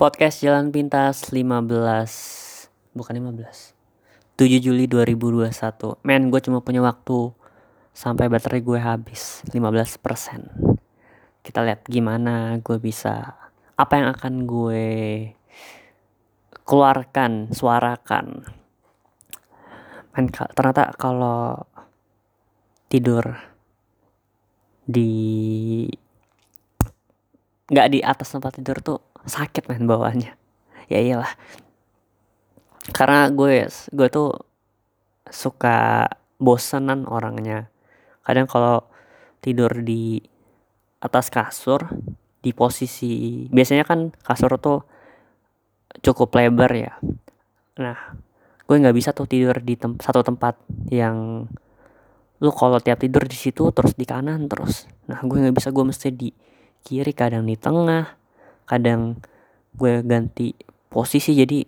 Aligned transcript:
Podcast 0.00 0.40
Jalan 0.40 0.72
Pintas 0.72 1.28
15 1.28 1.60
Bukan 2.96 3.12
15 3.20 3.36
7 4.32 4.64
Juli 4.64 4.88
2021 4.88 5.52
Men 6.08 6.32
gue 6.32 6.40
cuma 6.40 6.64
punya 6.64 6.80
waktu. 6.80 7.36
Sampai 7.92 8.32
baterai 8.32 8.64
gue 8.64 8.80
habis 8.80 9.44
15% 9.52 10.00
Kita 11.44 11.60
lihat 11.60 11.84
gimana 11.84 12.56
gue 12.64 12.80
bisa 12.80 13.36
Apa 13.76 14.00
yang 14.00 14.08
akan 14.16 14.48
gue 14.48 14.88
Keluarkan 16.64 17.52
Suarakan. 17.52 18.48
Men 20.16 20.32
ternyata 20.32 20.96
kalau 20.96 21.68
Tidur 22.88 23.36
Di 24.88 25.12
nggak 27.68 27.88
di 27.92 28.00
atas 28.02 28.32
tempat 28.34 28.56
tidur 28.58 28.80
tuh 28.82 29.09
sakit 29.28 29.68
main 29.68 29.84
bawaannya 29.84 30.40
ya 30.90 30.98
iyalah. 30.98 31.32
Karena 32.90 33.30
gue 33.30 33.70
gue 33.70 34.08
tuh 34.10 34.34
suka 35.30 36.10
bosenan 36.42 37.06
orangnya. 37.06 37.70
Kadang 38.26 38.50
kalau 38.50 38.82
tidur 39.38 39.70
di 39.80 40.20
atas 41.00 41.32
kasur 41.32 41.88
di 42.44 42.52
posisi 42.52 43.46
biasanya 43.48 43.88
kan 43.88 44.12
kasur 44.20 44.58
tuh 44.58 44.84
cukup 46.02 46.34
lebar 46.34 46.72
ya. 46.74 46.92
Nah 47.78 48.18
gue 48.66 48.76
nggak 48.76 48.96
bisa 48.98 49.14
tuh 49.14 49.30
tidur 49.30 49.56
di 49.62 49.78
tem 49.78 49.96
satu 49.96 50.26
tempat 50.26 50.58
yang 50.90 51.46
lu 52.40 52.50
kalau 52.56 52.80
tiap 52.80 53.00
tidur 53.00 53.24
di 53.28 53.36
situ 53.36 53.70
terus 53.70 53.94
di 53.94 54.04
kanan 54.04 54.50
terus. 54.50 54.90
Nah 55.06 55.22
gue 55.22 55.38
nggak 55.38 55.56
bisa 55.56 55.68
gue 55.70 55.84
mesti 55.86 56.08
di 56.10 56.28
kiri 56.80 57.12
kadang 57.12 57.44
di 57.44 57.56
tengah 57.60 58.19
kadang 58.70 59.18
gue 59.74 60.06
ganti 60.06 60.54
posisi. 60.86 61.34
Jadi 61.34 61.66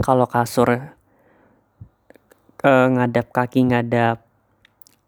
kalau 0.00 0.24
kasur 0.24 0.72
uh, 2.64 2.86
ngadap 2.88 3.28
kaki 3.28 3.68
ngadap 3.68 4.24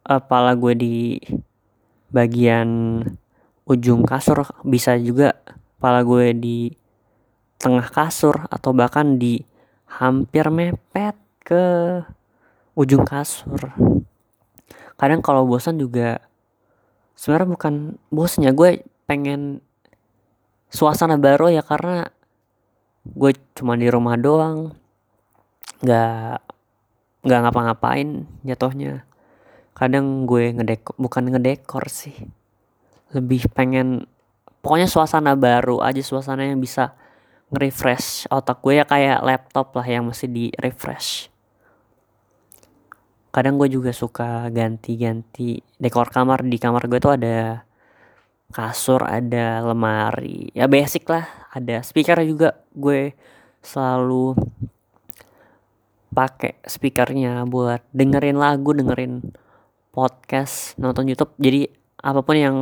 kepala 0.04 0.52
gue 0.54 0.74
di 0.76 0.96
bagian 2.12 3.00
ujung 3.66 4.06
kasur 4.06 4.46
bisa 4.62 4.94
juga 5.00 5.34
kepala 5.76 6.06
gue 6.06 6.36
di 6.36 6.58
tengah 7.58 7.88
kasur 7.88 8.46
atau 8.52 8.70
bahkan 8.76 9.16
di 9.16 9.42
hampir 9.88 10.52
mepet 10.52 11.16
ke 11.40 11.64
ujung 12.76 13.02
kasur. 13.08 13.72
Kadang 15.00 15.24
kalau 15.24 15.48
bosan 15.48 15.80
juga 15.80 16.20
sebenarnya 17.16 17.48
bukan 17.48 17.74
bosnya 18.12 18.52
gue 18.52 18.84
pengen 19.08 19.64
suasana 20.70 21.16
baru 21.18 21.50
ya 21.50 21.62
karena 21.62 22.08
gue 23.06 23.32
cuma 23.54 23.78
di 23.78 23.86
rumah 23.90 24.18
doang. 24.18 24.74
Nggak 25.82 26.42
nggak 27.26 27.40
ngapa-ngapain 27.42 28.26
jatuhnya. 28.46 29.06
Kadang 29.76 30.24
gue 30.24 30.54
ngedekor 30.56 30.94
bukan 30.96 31.24
ngedekor 31.30 31.86
sih. 31.90 32.16
Lebih 33.14 33.50
pengen 33.52 34.08
pokoknya 34.64 34.88
suasana 34.90 35.38
baru 35.38 35.82
aja 35.84 36.02
suasana 36.02 36.46
yang 36.48 36.58
bisa 36.58 36.96
nge-refresh 37.54 38.26
otak 38.34 38.58
gue 38.58 38.82
ya 38.82 38.84
kayak 38.88 39.22
laptop 39.22 39.70
lah 39.78 39.86
yang 39.86 40.10
mesti 40.10 40.26
di 40.26 40.50
refresh 40.58 41.30
kadang 43.36 43.60
gue 43.60 43.68
juga 43.68 43.92
suka 43.92 44.48
ganti-ganti 44.48 45.60
dekor 45.76 46.08
kamar. 46.08 46.40
Di 46.40 46.56
kamar 46.56 46.88
gue 46.88 46.96
tuh 46.96 47.20
ada 47.20 47.68
kasur 48.50 49.02
ada 49.02 49.62
lemari. 49.64 50.50
Ya 50.54 50.70
basic 50.70 51.06
lah. 51.10 51.26
Ada 51.50 51.82
speaker 51.82 52.18
juga. 52.22 52.60
Gue 52.72 53.16
selalu 53.62 54.36
pakai 56.14 56.56
speakernya 56.64 57.44
buat 57.44 57.84
dengerin 57.92 58.38
lagu 58.38 58.72
dengerin 58.72 59.34
podcast 59.90 60.78
nonton 60.78 61.10
YouTube. 61.10 61.34
Jadi 61.36 61.68
apa 62.00 62.20
pun 62.22 62.36
yang 62.36 62.58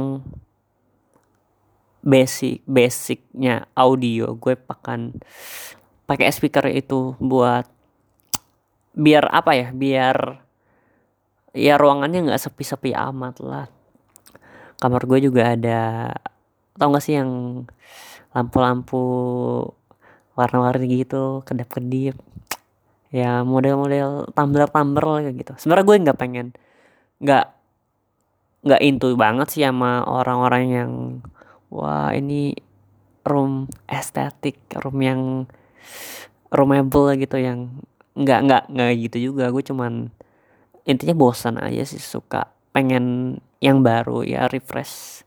basic 2.04 2.60
basicnya 2.68 3.64
audio 3.72 4.36
gue 4.36 4.52
pakan 4.60 5.16
pakai 6.04 6.28
speaker 6.28 6.68
itu 6.68 7.14
buat 7.20 7.68
biar 8.96 9.30
apa 9.30 9.52
ya? 9.54 9.68
Biar 9.70 10.16
ya 11.54 11.78
ruangannya 11.78 12.26
nggak 12.26 12.42
sepi-sepi 12.42 12.90
amat 12.98 13.38
lah 13.38 13.70
kamar 14.84 15.08
gue 15.08 15.32
juga 15.32 15.56
ada 15.56 16.12
tau 16.76 16.92
gak 16.92 17.00
sih 17.00 17.16
yang 17.16 17.64
lampu-lampu 18.36 19.00
warna-warni 20.36 21.00
gitu 21.00 21.40
kedap-kedip. 21.48 22.20
Ya 23.08 23.40
model-model 23.40 24.28
tumbler-tumbler 24.36 25.32
gitu. 25.32 25.56
Sebenarnya 25.56 25.86
gue 25.88 25.96
nggak 26.04 26.18
pengen 26.20 26.46
nggak 27.22 27.46
nggak 28.66 28.80
into 28.84 29.16
banget 29.16 29.48
sih 29.54 29.64
sama 29.64 30.04
orang-orang 30.04 30.64
yang 30.68 30.92
wah 31.72 32.12
ini 32.12 32.52
room 33.24 33.70
estetik 33.88 34.60
room 34.82 35.00
yang 35.00 35.20
roomable 36.52 37.14
gitu 37.16 37.40
yang 37.40 37.80
nggak 38.18 38.40
nggak 38.44 38.62
nggak 38.68 38.90
gitu 39.08 39.32
juga. 39.32 39.48
Gue 39.48 39.64
cuman 39.64 40.10
intinya 40.84 41.16
bosan 41.16 41.56
aja 41.56 41.86
sih 41.88 42.02
suka 42.02 42.52
pengen 42.74 43.38
yang 43.64 43.80
baru 43.80 44.20
ya 44.28 44.44
refresh. 44.52 45.24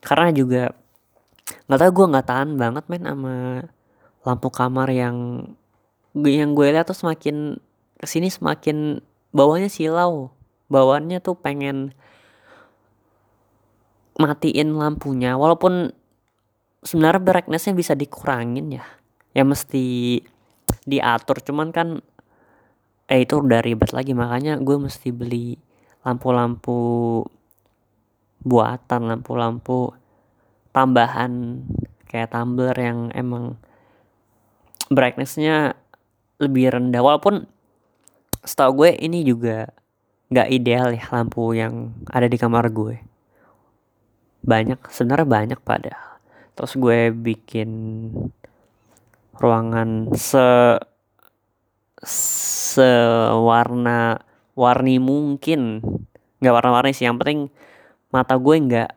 Karena 0.00 0.32
juga 0.32 0.72
nggak 1.68 1.80
tahu 1.84 1.90
gue 1.92 2.06
nggak 2.16 2.26
tahan 2.26 2.50
banget 2.56 2.84
main 2.88 3.04
sama 3.04 3.36
lampu 4.24 4.48
kamar 4.48 4.88
yang 4.88 5.44
yang 6.16 6.56
gue 6.56 6.72
lihat 6.72 6.88
tuh 6.88 6.96
semakin 6.96 7.60
ke 8.00 8.06
sini 8.08 8.32
semakin 8.32 9.04
bawahnya 9.36 9.68
silau. 9.68 10.32
Bawaannya 10.72 11.20
tuh 11.20 11.36
pengen 11.36 11.92
matiin 14.16 14.74
lampunya 14.74 15.36
walaupun 15.36 15.92
sebenarnya 16.80 17.22
brightnessnya 17.22 17.76
bisa 17.76 17.92
dikurangin 17.92 18.80
ya. 18.80 18.86
Ya 19.36 19.44
mesti 19.44 20.18
diatur. 20.88 21.44
Cuman 21.44 21.70
kan 21.70 22.00
eh 23.06 23.22
itu 23.22 23.38
udah 23.38 23.60
ribet 23.60 23.92
lagi. 23.92 24.16
Makanya 24.16 24.58
gue 24.58 24.76
mesti 24.80 25.12
beli 25.12 25.60
lampu-lampu 26.02 27.22
buatan 28.42 29.08
lampu-lampu 29.08 29.94
tambahan 30.76 31.64
kayak 32.04 32.32
tumbler 32.32 32.76
yang 32.76 33.08
emang 33.16 33.56
brightnessnya 34.92 35.74
lebih 36.36 36.72
rendah. 36.72 37.00
Walaupun 37.02 37.48
setahu 38.44 38.84
gue 38.84 38.90
ini 39.02 39.24
juga 39.26 39.72
nggak 40.30 40.48
ideal 40.50 40.90
ya 40.94 41.06
lampu 41.10 41.54
yang 41.54 41.96
ada 42.10 42.28
di 42.28 42.36
kamar 42.38 42.70
gue. 42.70 43.00
Banyak 44.46 44.86
sebenarnya 44.90 45.26
banyak 45.26 45.60
pada 45.64 46.18
terus 46.56 46.72
gue 46.80 47.12
bikin 47.12 47.68
ruangan 49.36 50.08
se 50.16 50.80
sewarna 52.76 54.20
warni 54.56 54.96
mungkin. 54.96 55.84
Nggak 56.40 56.54
warna-warni 56.54 56.92
sih 56.96 57.08
yang 57.08 57.20
penting 57.20 57.48
mata 58.12 58.34
gue 58.38 58.56
nggak 58.56 58.90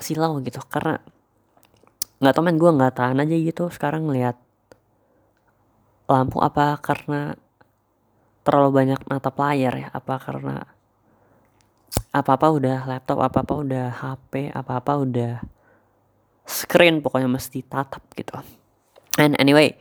silau 0.00 0.40
gitu. 0.42 0.60
Karena 0.66 1.00
nggak 2.18 2.32
tau 2.34 2.42
men 2.44 2.56
gue 2.56 2.70
nggak 2.70 2.94
tahan 2.94 3.20
aja 3.20 3.36
gitu 3.36 3.68
sekarang 3.70 4.08
ngeliat 4.08 4.36
lampu. 6.08 6.40
Apa 6.40 6.78
karena 6.80 7.34
terlalu 8.44 8.70
banyak 8.84 9.00
mata 9.08 9.30
layar 9.32 9.74
ya? 9.76 9.88
Apa 9.92 10.20
karena 10.20 10.64
apa-apa 12.14 12.46
udah 12.50 12.78
laptop 12.86 13.18
apa-apa 13.22 13.54
udah 13.62 13.86
HP 13.90 14.50
apa-apa 14.54 14.92
udah 15.02 15.32
screen 16.46 17.02
pokoknya 17.02 17.30
mesti 17.30 17.64
tatap 17.66 18.04
gitu. 18.14 18.38
And 19.18 19.38
anyway 19.38 19.78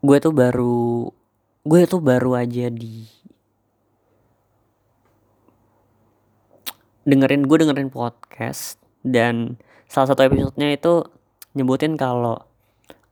gue 0.00 0.16
tuh 0.16 0.32
baru 0.32 1.12
gue 1.60 1.80
tuh 1.84 2.00
baru 2.00 2.40
aja 2.40 2.72
di 2.72 3.04
dengerin 7.08 7.48
gue 7.48 7.56
dengerin 7.56 7.88
podcast 7.88 8.76
dan 9.00 9.56
salah 9.88 10.12
satu 10.12 10.24
episodenya 10.24 10.76
itu 10.76 11.06
nyebutin 11.56 11.96
kalau 11.96 12.44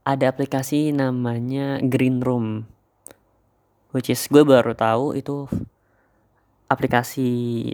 ada 0.04 0.28
aplikasi 0.28 0.92
namanya 0.92 1.80
Green 1.80 2.20
Room 2.20 2.68
which 3.96 4.12
is 4.12 4.28
gue 4.28 4.44
baru 4.44 4.76
tahu 4.76 5.16
itu 5.16 5.48
aplikasi 6.68 7.72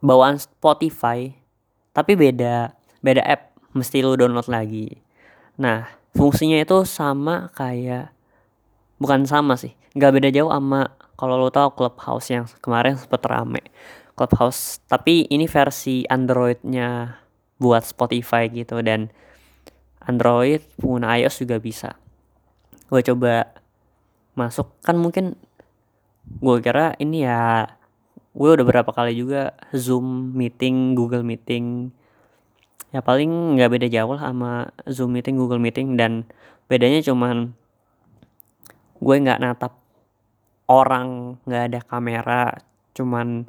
bawaan 0.00 0.40
Spotify 0.40 1.36
tapi 1.92 2.16
beda 2.16 2.72
beda 3.04 3.22
app 3.24 3.52
mesti 3.76 4.00
lu 4.00 4.16
download 4.16 4.48
lagi. 4.48 4.98
Nah 5.60 5.86
fungsinya 6.16 6.56
itu 6.56 6.82
sama 6.88 7.52
kayak 7.52 8.10
bukan 8.98 9.28
sama 9.28 9.54
sih 9.54 9.76
nggak 9.94 10.12
beda 10.14 10.28
jauh 10.34 10.50
sama 10.50 10.94
kalau 11.18 11.34
lo 11.38 11.50
tau 11.50 11.74
Clubhouse 11.74 12.30
yang 12.30 12.46
kemarin 12.62 12.94
sempet 12.94 13.22
rame 13.26 13.62
Clubhouse 14.18 14.82
tapi 14.90 15.30
ini 15.30 15.46
versi 15.46 16.02
Androidnya 16.10 17.14
buat 17.62 17.86
Spotify 17.86 18.50
gitu 18.50 18.82
dan 18.82 19.14
Android 20.02 20.64
pengguna 20.80 21.14
iOS 21.20 21.44
juga 21.46 21.62
bisa. 21.62 21.94
Gue 22.90 23.04
coba 23.04 23.54
masuk 24.34 24.74
kan 24.82 24.98
mungkin 24.98 25.38
gue 26.42 26.56
kira 26.64 26.98
ini 26.98 27.22
ya 27.22 27.70
gue 28.32 28.50
udah 28.54 28.66
berapa 28.66 28.90
kali 28.90 29.14
juga 29.18 29.54
zoom 29.70 30.34
meeting 30.34 30.98
Google 30.98 31.22
meeting. 31.22 31.94
Ya 32.88 33.04
paling 33.04 33.54
nggak 33.54 33.70
beda 33.70 33.86
jauh 33.92 34.16
lah 34.16 34.32
sama 34.32 34.52
zoom 34.88 35.12
meeting 35.12 35.36
Google 35.36 35.60
meeting 35.60 35.94
dan 36.00 36.24
bedanya 36.66 37.04
cuman 37.04 37.52
gue 38.98 39.14
nggak 39.14 39.38
natap 39.44 39.76
orang 40.68 41.36
nggak 41.44 41.62
ada 41.68 41.80
kamera 41.84 42.44
cuman 42.96 43.46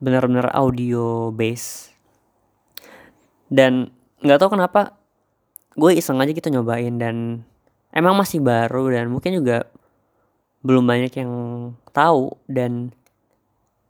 bener-bener 0.00 0.48
audio 0.52 1.32
base. 1.32 1.92
Dan 3.46 3.94
nggak 4.20 4.38
tahu 4.42 4.58
kenapa 4.58 4.96
gue 5.76 5.92
iseng 5.92 6.18
aja 6.18 6.32
gitu 6.32 6.48
nyobain 6.48 6.96
dan 6.96 7.44
emang 7.92 8.16
masih 8.16 8.40
baru 8.40 8.88
dan 8.90 9.12
mungkin 9.12 9.36
juga 9.36 9.68
belum 10.66 10.88
banyak 10.88 11.12
yang 11.14 11.32
tahu 11.94 12.34
dan 12.50 12.90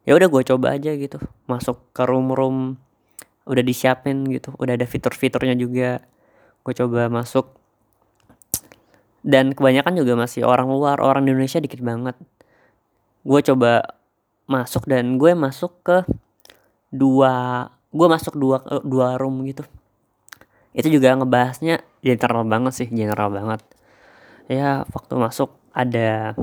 ya 0.04 0.12
udah 0.14 0.28
gue 0.28 0.42
coba 0.54 0.76
aja 0.76 0.92
gitu. 0.94 1.18
Masuk 1.48 1.80
ke 1.96 2.02
room-room 2.04 2.76
udah 3.46 3.62
disiapin 3.62 4.26
gitu 4.26 4.50
udah 4.58 4.74
ada 4.76 4.86
fitur-fiturnya 4.86 5.56
juga. 5.56 6.02
Gue 6.62 6.74
coba 6.74 7.08
masuk. 7.08 7.54
Dan 9.26 9.58
kebanyakan 9.58 9.98
juga 9.98 10.14
masih 10.14 10.46
orang 10.46 10.70
luar 10.70 11.02
orang 11.02 11.26
Indonesia 11.26 11.58
dikit 11.58 11.82
banget. 11.82 12.14
Gue 13.26 13.42
coba 13.42 13.98
masuk 14.46 14.86
dan 14.86 15.18
gue 15.18 15.32
masuk 15.34 15.72
ke 15.82 15.98
dua 16.90 17.66
gue 17.90 18.06
masuk 18.06 18.34
dua 18.38 18.58
dua 18.82 19.18
room 19.18 19.46
gitu. 19.46 19.62
Itu 20.76 20.88
juga 20.92 21.16
ngebahasnya 21.18 21.82
general 22.02 22.46
banget 22.46 22.72
sih 22.74 22.88
general 22.90 23.30
banget. 23.30 23.60
Ya 24.46 24.86
waktu 24.90 25.14
masuk 25.18 25.50
ada 25.74 26.34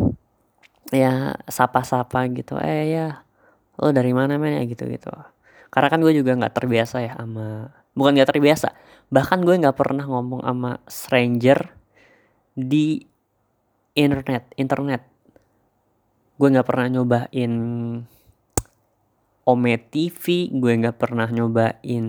ya 0.91 1.39
sapa-sapa 1.47 2.27
gitu. 2.31 2.59
Eh 2.59 2.95
ya 2.95 3.23
lo 3.79 3.89
dari 3.95 4.11
mana 4.11 4.35
men? 4.37 4.59
Ya 4.59 4.63
gitu 4.67 4.85
gitu 4.87 5.11
karena 5.73 5.89
kan 5.89 5.99
gue 6.05 6.13
juga 6.13 6.37
nggak 6.37 6.53
terbiasa 6.53 7.01
ya 7.01 7.17
sama 7.17 7.73
bukan 7.97 8.13
nggak 8.13 8.29
terbiasa 8.29 8.77
bahkan 9.09 9.41
gue 9.41 9.57
nggak 9.57 9.73
pernah 9.73 10.05
ngomong 10.05 10.45
sama 10.45 10.77
stranger 10.85 11.73
di 12.53 13.01
internet 13.97 14.53
internet 14.53 15.01
gue 16.43 16.51
nggak 16.51 16.67
pernah 16.67 16.91
nyobain 16.91 17.53
Ome 19.47 19.73
TV 19.79 20.51
gue 20.51 20.73
nggak 20.75 20.99
pernah 20.99 21.31
nyobain 21.31 22.07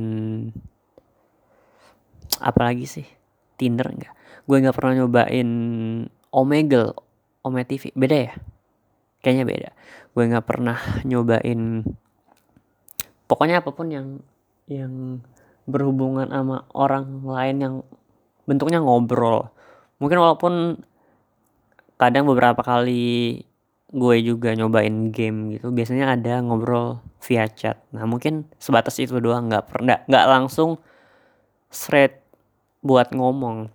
apalagi 2.43 2.83
sih? 2.83 3.07
Tinder 3.55 3.87
nggak. 3.95 4.43
Gue 4.43 4.59
nggak 4.59 4.75
pernah 4.75 4.99
nyobain 4.99 5.51
Omegle 6.35 6.99
Ome 7.47 7.63
TV 7.63 7.95
beda 7.95 8.17
ya? 8.27 8.35
Kayaknya 9.23 9.45
beda. 9.47 9.71
Gue 10.19 10.25
nggak 10.27 10.47
pernah 10.51 10.83
nyobain 11.07 11.87
pokoknya 13.31 13.63
apa 13.63 13.71
pun 13.71 13.87
yang 13.95 14.19
yang 14.67 15.23
berhubungan 15.71 16.35
sama 16.35 16.67
orang 16.75 17.23
lain 17.23 17.57
yang 17.63 17.75
bentuknya 18.51 18.83
ngobrol. 18.83 19.55
Mungkin 20.03 20.19
walaupun 20.19 20.83
kadang 22.03 22.27
beberapa 22.27 22.67
kali 22.67 23.47
gue 23.95 24.17
juga 24.27 24.51
nyobain 24.59 25.15
game 25.15 25.55
gitu 25.55 25.71
biasanya 25.71 26.19
ada 26.19 26.43
ngobrol 26.43 26.99
via 27.23 27.47
chat. 27.47 27.79
Nah 27.95 28.03
mungkin 28.11 28.51
sebatas 28.59 28.99
itu 28.99 29.15
doang 29.23 29.47
nggak 29.47 29.71
pernah 29.71 30.03
nggak 30.11 30.27
langsung 30.27 30.83
straight 31.71 32.19
buat 32.83 33.15
ngomong. 33.15 33.71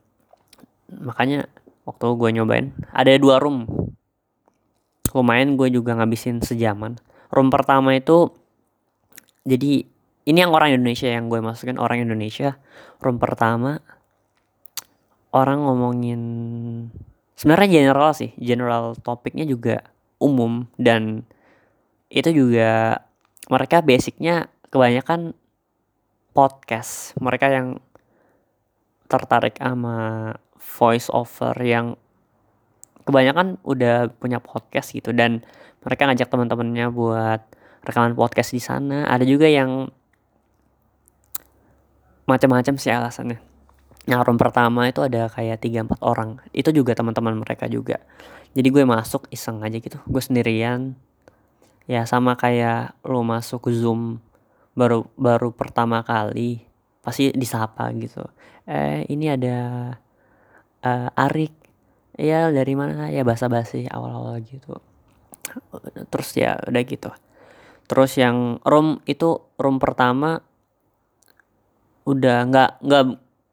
Makanya 0.92 1.48
waktu 1.88 2.06
gue 2.20 2.30
nyobain 2.36 2.76
ada 2.92 3.16
dua 3.16 3.40
room. 3.40 3.64
Lumayan 5.16 5.56
gue 5.56 5.72
juga 5.72 5.96
ngabisin 5.96 6.44
sejaman. 6.44 7.00
Room 7.32 7.48
pertama 7.48 7.96
itu 7.96 8.36
jadi 9.48 9.88
ini 10.28 10.38
yang 10.38 10.52
orang 10.52 10.76
Indonesia 10.76 11.08
yang 11.08 11.32
gue 11.32 11.40
masukin 11.40 11.80
orang 11.80 12.04
Indonesia. 12.04 12.60
Room 13.00 13.24
pertama 13.24 13.80
orang 15.32 15.64
ngomongin 15.64 16.22
sebenarnya 17.40 17.70
general 17.72 18.12
sih 18.12 18.36
general 18.36 19.00
topiknya 19.00 19.48
juga 19.48 19.80
umum 20.20 20.68
dan 20.76 21.24
itu 22.12 22.30
juga 22.36 23.04
mereka 23.50 23.82
basicnya 23.82 24.52
kebanyakan 24.70 25.34
podcast. 26.36 27.18
Mereka 27.18 27.48
yang 27.50 27.68
tertarik 29.10 29.58
sama 29.58 30.38
voice 30.60 31.10
over 31.10 31.58
yang 31.58 31.98
kebanyakan 33.10 33.58
udah 33.66 34.14
punya 34.22 34.38
podcast 34.38 34.94
gitu 34.94 35.10
dan 35.10 35.42
mereka 35.82 36.06
ngajak 36.06 36.30
teman-temannya 36.30 36.94
buat 36.94 37.42
rekaman 37.82 38.14
podcast 38.14 38.54
di 38.54 38.62
sana. 38.62 39.10
Ada 39.10 39.26
juga 39.26 39.50
yang 39.50 39.90
macam-macam 42.30 42.78
sih 42.78 42.94
alasannya. 42.94 43.42
Nah 44.06 44.22
room 44.22 44.38
pertama 44.38 44.86
itu 44.86 45.02
ada 45.02 45.26
kayak 45.34 45.58
tiga 45.66 45.82
empat 45.82 45.98
orang. 46.06 46.38
Itu 46.54 46.70
juga 46.70 46.94
teman-teman 46.94 47.42
mereka 47.42 47.66
juga 47.66 47.98
jadi 48.58 48.68
gue 48.74 48.84
masuk 48.86 49.30
iseng 49.30 49.62
aja 49.62 49.78
gitu. 49.78 49.98
Gue 50.10 50.22
sendirian. 50.24 50.98
Ya 51.90 52.06
sama 52.06 52.38
kayak 52.38 52.94
lo 53.02 53.26
masuk 53.26 53.70
zoom 53.74 54.22
baru 54.78 55.10
baru 55.18 55.50
pertama 55.50 56.06
kali 56.06 56.62
pasti 57.02 57.34
disapa 57.34 57.90
gitu. 57.98 58.22
Eh 58.70 59.10
ini 59.10 59.30
ada 59.34 59.58
uh, 60.86 61.10
Arik. 61.26 61.54
Ya 62.20 62.52
dari 62.52 62.74
mana? 62.78 63.10
Ya 63.10 63.26
bahasa 63.26 63.50
basi 63.50 63.90
awal-awal 63.90 64.38
gitu. 64.46 64.78
Terus 66.14 66.30
ya 66.38 66.62
udah 66.62 66.84
gitu. 66.86 67.10
Terus 67.90 68.12
yang 68.22 68.62
room 68.62 69.02
itu 69.10 69.42
room 69.58 69.82
pertama 69.82 70.46
udah 72.06 72.46
nggak 72.50 72.72
nggak 72.86 73.04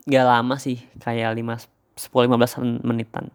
nggak 0.08 0.26
lama 0.26 0.56
sih 0.56 0.80
kayak 1.00 1.36
lima 1.36 1.60
sepuluh 1.96 2.24
lima 2.24 2.36
belas 2.40 2.56
menitan 2.60 3.28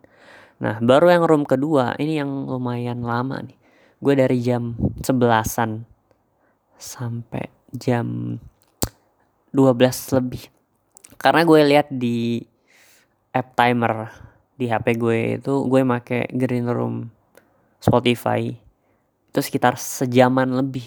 nah 0.61 0.77
baru 0.77 1.09
yang 1.09 1.23
room 1.25 1.43
kedua 1.43 1.97
ini 1.97 2.21
yang 2.21 2.45
lumayan 2.45 3.01
lama 3.01 3.41
nih. 3.41 3.57
Gue 4.01 4.13
dari 4.17 4.41
jam 4.41 4.77
sebelasan 5.01 5.85
sampai 6.77 7.49
jam 7.73 8.37
12 9.53 10.17
lebih. 10.17 10.49
Karena 11.21 11.45
gue 11.45 11.59
lihat 11.65 11.87
di 11.93 12.41
app 13.29 13.53
timer 13.53 14.09
di 14.57 14.69
HP 14.69 14.97
gue 14.97 15.19
itu 15.41 15.53
gue 15.65 15.81
make 15.81 16.29
green 16.33 16.69
room 16.69 17.09
Spotify 17.81 18.53
itu 19.31 19.39
sekitar 19.39 19.79
sejaman 19.79 20.53
lebih. 20.53 20.85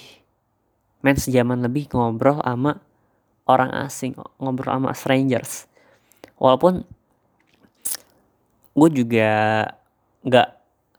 Main 1.01 1.17
sejaman 1.17 1.65
lebih 1.65 1.89
ngobrol 1.91 2.39
sama 2.45 2.83
orang 3.49 3.73
asing 3.85 4.15
ngobrol 4.37 4.75
sama 4.77 4.91
strangers. 4.93 5.67
Walaupun 6.37 6.85
gue 8.75 8.89
juga 8.91 9.31
nggak 10.27 10.49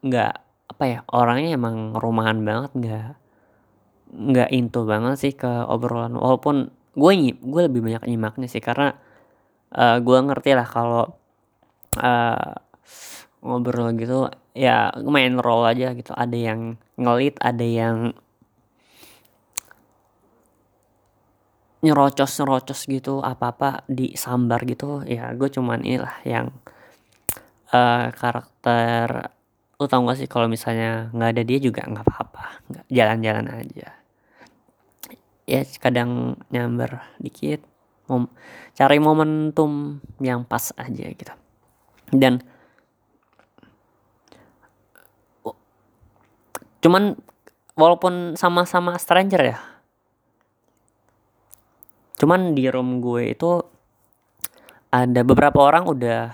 nggak 0.05 0.33
apa 0.75 0.83
ya 0.87 0.99
orangnya 1.11 1.59
emang 1.59 1.95
rumahan 1.95 2.39
banget 2.41 2.71
nggak 2.75 3.09
nggak 4.15 4.49
into 4.55 4.87
banget 4.87 5.15
sih 5.19 5.33
ke 5.35 5.49
obrolan. 5.67 6.15
Walaupun 6.15 6.71
gue 6.95 7.11
gue 7.35 7.61
lebih 7.67 7.81
banyak 7.83 8.07
nyimaknya 8.07 8.47
sih 8.47 8.63
karena 8.63 8.95
uh, 9.75 9.97
gue 9.99 10.17
ngerti 10.23 10.51
lah 10.55 10.67
kalau 10.67 11.03
uh, 11.99 12.51
ngobrol 13.43 13.91
gitu 13.99 14.31
ya 14.55 14.89
main 15.03 15.35
role 15.37 15.67
aja 15.67 15.91
gitu. 15.91 16.15
Ada 16.15 16.37
yang 16.37 16.79
ngelit 16.95 17.35
ada 17.43 17.65
yang 17.65 18.15
nyerocos 21.85 22.41
nyerocos 22.41 22.81
gitu 22.89 23.21
apa 23.21 23.51
apa 23.51 23.69
di 23.91 24.15
sambar 24.15 24.63
gitu. 24.63 25.03
Ya 25.03 25.35
gue 25.35 25.49
cuman 25.51 25.83
inilah 25.83 26.23
yang 26.23 26.55
uh, 27.75 28.15
karakter 28.15 29.35
lu 29.75 29.91
tau 29.91 30.07
gak 30.07 30.15
sih 30.23 30.29
kalau 30.31 30.47
misalnya 30.47 31.11
nggak 31.11 31.29
ada 31.35 31.43
dia 31.43 31.59
juga 31.59 31.83
nggak 31.83 32.07
apa-apa. 32.07 32.63
Jalan-jalan 32.87 33.51
aja. 33.51 33.99
Ya 35.43 35.61
kadang 35.83 36.39
nyamber 36.49 37.03
dikit 37.19 37.59
mom 38.07 38.31
cari 38.77 38.97
momentum 39.03 39.99
yang 40.23 40.47
pas 40.47 40.71
aja 40.79 41.05
gitu. 41.11 41.33
Dan 42.15 42.39
cuman 46.85 47.17
walaupun 47.73 48.37
sama-sama 48.37 48.93
stranger 49.01 49.41
ya 49.41 49.57
cuman 52.15 52.53
di 52.53 52.69
room 52.69 53.01
gue 53.01 53.33
itu 53.33 53.57
ada 54.93 55.21
beberapa 55.25 55.65
orang 55.65 55.89
udah 55.89 56.31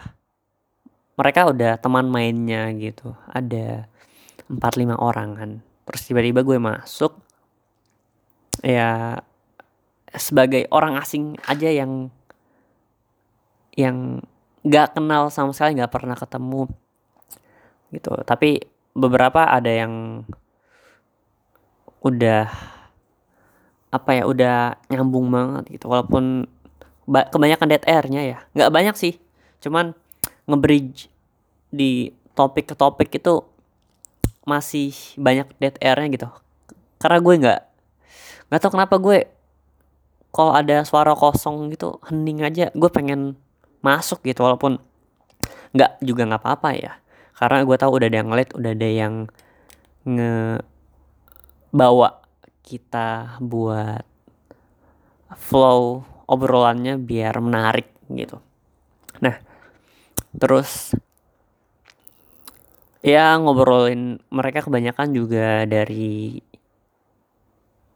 mereka 1.22 1.46
udah 1.54 1.78
teman 1.78 2.10
mainnya 2.10 2.74
gitu. 2.74 3.14
Ada 3.30 3.86
empat 4.50 4.74
lima 4.82 4.98
orang 4.98 5.30
kan 5.38 5.52
terus 5.86 6.08
tiba-tiba 6.08 6.42
gue 6.48 6.56
masuk 6.56 7.20
ya 8.64 9.20
sebagai 10.16 10.68
orang 10.72 10.96
asing 10.96 11.36
aja 11.44 11.68
yang 11.68 12.08
yang 13.76 14.24
nggak 14.64 14.96
kenal 14.96 15.28
sama 15.28 15.52
sekali 15.52 15.78
nggak 15.78 15.92
pernah 15.92 16.16
ketemu 16.16 16.72
gitu. 17.92 18.12
Tapi 18.24 18.64
beberapa 18.96 19.52
ada 19.52 19.68
yang 19.68 20.24
udah 22.02 22.48
apa 23.92 24.10
ya 24.16 24.24
udah 24.24 24.80
nyambung 24.88 25.28
banget 25.28 25.76
gitu. 25.76 25.92
Walaupun 25.92 26.48
kebanyakan 27.08 27.68
dead 27.68 27.84
airnya 27.84 28.22
ya. 28.24 28.40
Nggak 28.56 28.72
banyak 28.72 28.96
sih. 28.96 29.14
Cuman 29.60 29.92
ngebridge 30.48 31.11
di 31.72 32.12
topik 32.36 32.72
ke 32.72 32.76
topik 32.76 33.10
itu 33.16 33.44
masih 34.44 34.94
banyak 35.16 35.48
dead 35.58 35.76
airnya 35.80 36.08
gitu 36.12 36.30
karena 37.00 37.18
gue 37.24 37.36
nggak 37.42 37.62
nggak 38.52 38.60
tau 38.60 38.72
kenapa 38.74 38.96
gue 39.00 39.18
kalau 40.32 40.54
ada 40.56 40.84
suara 40.84 41.16
kosong 41.16 41.72
gitu 41.72 42.00
hening 42.08 42.44
aja 42.44 42.70
gue 42.72 42.90
pengen 42.92 43.40
masuk 43.82 44.24
gitu 44.28 44.44
walaupun 44.44 44.78
nggak 45.72 46.04
juga 46.04 46.28
nggak 46.28 46.42
apa-apa 46.44 46.70
ya 46.76 46.94
karena 47.40 47.64
gue 47.64 47.78
tahu 47.80 47.92
udah 47.98 48.08
ada 48.12 48.18
yang 48.20 48.30
ngeliat 48.30 48.50
udah 48.54 48.72
ada 48.76 48.90
yang 48.92 49.14
nge 50.06 50.36
bawa 51.72 52.22
kita 52.62 53.40
buat 53.40 54.04
flow 55.40 56.04
obrolannya 56.28 56.96
biar 57.00 57.40
menarik 57.44 57.92
gitu. 58.12 58.40
Nah, 59.20 59.36
terus 60.36 60.96
ya 63.02 63.38
ngobrolin 63.38 64.22
mereka 64.30 64.66
kebanyakan 64.66 65.14
juga 65.14 65.66
dari 65.66 66.42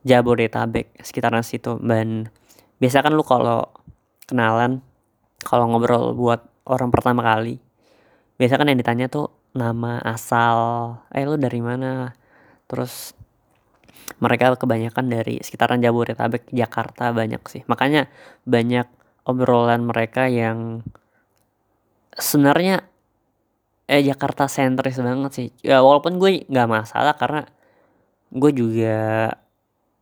Jabodetabek 0.05 1.01
sekitaran 1.01 1.41
situ. 1.41 1.81
Dan 1.81 2.29
biasa 2.77 3.01
kan 3.01 3.13
lu 3.13 3.25
kalau 3.25 3.65
kenalan 4.29 4.81
kalau 5.41 5.69
ngobrol 5.69 6.13
buat 6.17 6.41
orang 6.65 6.89
pertama 6.89 7.21
kali 7.21 7.61
biasa 8.35 8.57
kan 8.57 8.67
yang 8.67 8.79
ditanya 8.81 9.05
tuh 9.07 9.31
nama 9.55 10.01
asal 10.03 10.57
eh 11.15 11.23
lu 11.25 11.39
dari 11.39 11.61
mana? 11.63 12.13
Terus 12.67 13.15
mereka 14.21 14.53
kebanyakan 14.53 15.05
dari 15.09 15.41
sekitaran 15.41 15.81
Jabodetabek 15.81 16.51
Jakarta 16.53 17.09
banyak 17.09 17.41
sih. 17.49 17.61
Makanya 17.65 18.11
banyak 18.45 18.85
obrolan 19.25 19.89
mereka 19.89 20.29
yang 20.29 20.85
sebenarnya 22.15 22.85
eh 23.85 24.01
Jakarta 24.01 24.49
sentris 24.49 24.97
banget 24.97 25.31
sih. 25.33 25.49
Ya 25.61 25.81
walaupun 25.85 26.17
gue 26.17 26.45
nggak 26.49 26.69
masalah 26.69 27.13
karena 27.17 27.45
gue 28.33 28.51
juga 28.51 28.97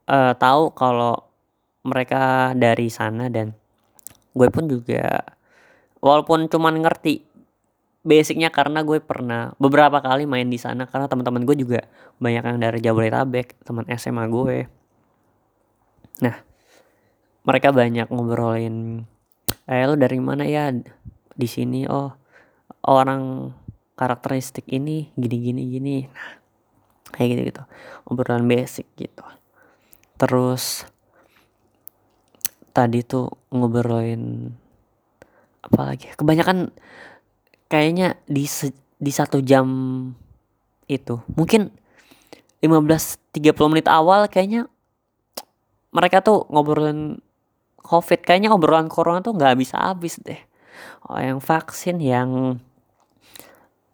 uh, 0.07 0.33
tahu 0.35 0.71
kalau 0.71 1.19
mereka 1.83 2.55
dari 2.55 2.87
sana 2.87 3.27
dan 3.27 3.51
gue 4.33 4.47
pun 4.49 4.65
juga 4.71 5.21
walaupun 5.99 6.47
cuman 6.47 6.79
ngerti 6.79 7.27
basicnya 8.03 8.51
karena 8.51 8.83
gue 8.83 8.99
pernah 8.99 9.55
beberapa 9.59 10.03
kali 10.03 10.27
main 10.27 10.47
di 10.51 10.59
sana 10.59 10.87
karena 10.87 11.07
teman-teman 11.07 11.47
gue 11.47 11.55
juga 11.55 11.79
banyak 12.19 12.43
yang 12.43 12.59
dari 12.59 12.79
Jabodetabek 12.83 13.63
teman 13.63 13.87
SMA 13.95 14.25
gue. 14.27 14.57
Nah 16.23 16.35
mereka 17.43 17.75
banyak 17.75 18.07
ngobrolin 18.07 19.03
eh 19.67 19.83
lo 19.87 19.95
dari 19.99 20.19
mana 20.19 20.47
ya? 20.47 20.71
Di 21.33 21.47
sini 21.47 21.87
oh 21.87 22.11
orang 22.87 23.51
karakteristik 23.93 24.65
ini 24.69 25.13
gini 25.15 25.37
gini 25.39 25.61
gini. 25.69 25.97
Nah 26.09 26.43
kayak 27.13 27.29
gitu 27.37 27.41
gitu 27.53 27.63
obrolan 28.09 28.49
basic 28.49 28.89
gitu. 28.97 29.21
Terus 30.17 30.89
tadi 32.73 33.05
tuh 33.05 33.29
ngobrolin 33.53 34.49
apa 35.61 35.93
lagi? 35.93 36.09
Kebanyakan 36.17 36.73
kayaknya 37.69 38.17
di 38.25 38.49
di 38.97 39.11
satu 39.13 39.39
jam 39.45 39.67
itu. 40.89 41.21
Mungkin 41.37 41.69
15-30 42.65 43.71
menit 43.71 43.87
awal 43.87 44.25
kayaknya 44.27 44.65
mereka 45.93 46.25
tuh 46.25 46.49
ngobrolin 46.49 47.21
covid. 47.77 48.25
Kayaknya 48.25 48.49
obrolan 48.49 48.89
corona 48.89 49.21
tuh 49.21 49.37
nggak 49.37 49.55
bisa 49.59 49.77
habis 49.77 50.17
deh. 50.17 50.39
Oh 51.05 51.19
yang 51.21 51.37
vaksin 51.37 52.01
yang 52.01 52.57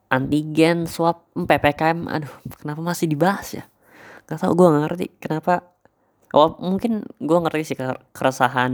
antigen 0.10 0.90
swab 0.90 1.22
ppkm 1.38 2.10
aduh 2.10 2.34
kenapa 2.58 2.82
masih 2.82 3.06
dibahas 3.06 3.62
ya? 3.62 3.64
Gak 4.26 4.42
tau 4.42 4.54
gue 4.58 4.68
ngerti 4.68 5.06
kenapa. 5.22 5.70
Oh 6.34 6.58
mungkin 6.62 7.06
gue 7.18 7.40
ngerti 7.42 7.74
sih 7.74 7.78
keresahan 8.14 8.74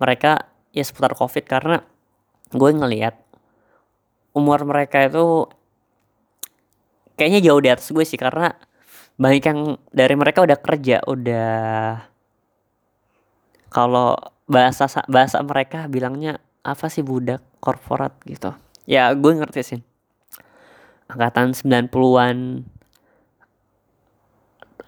mereka 0.00 0.48
ya 0.72 0.84
seputar 0.84 1.12
covid 1.16 1.44
karena 1.44 1.84
gue 2.52 2.70
ngelihat 2.72 3.16
umur 4.32 4.64
mereka 4.64 5.04
itu 5.04 5.48
kayaknya 7.16 7.40
jauh 7.44 7.60
di 7.60 7.68
atas 7.68 7.92
gue 7.92 8.04
sih 8.04 8.16
karena 8.16 8.56
banyak 9.20 9.44
yang 9.44 9.60
dari 9.92 10.16
mereka 10.16 10.40
udah 10.40 10.56
kerja 10.56 11.04
udah 11.04 11.52
kalau 13.68 14.16
bahasa 14.48 14.88
bahasa 15.08 15.40
mereka 15.44 15.88
bilangnya 15.88 16.40
apa 16.64 16.88
sih 16.88 17.04
budak 17.04 17.40
korporat 17.60 18.16
gitu. 18.24 18.52
Ya 18.88 19.12
gue 19.12 19.32
ngerti 19.32 19.60
sih 19.64 19.80
angkatan 21.12 21.52
90-an 21.52 22.64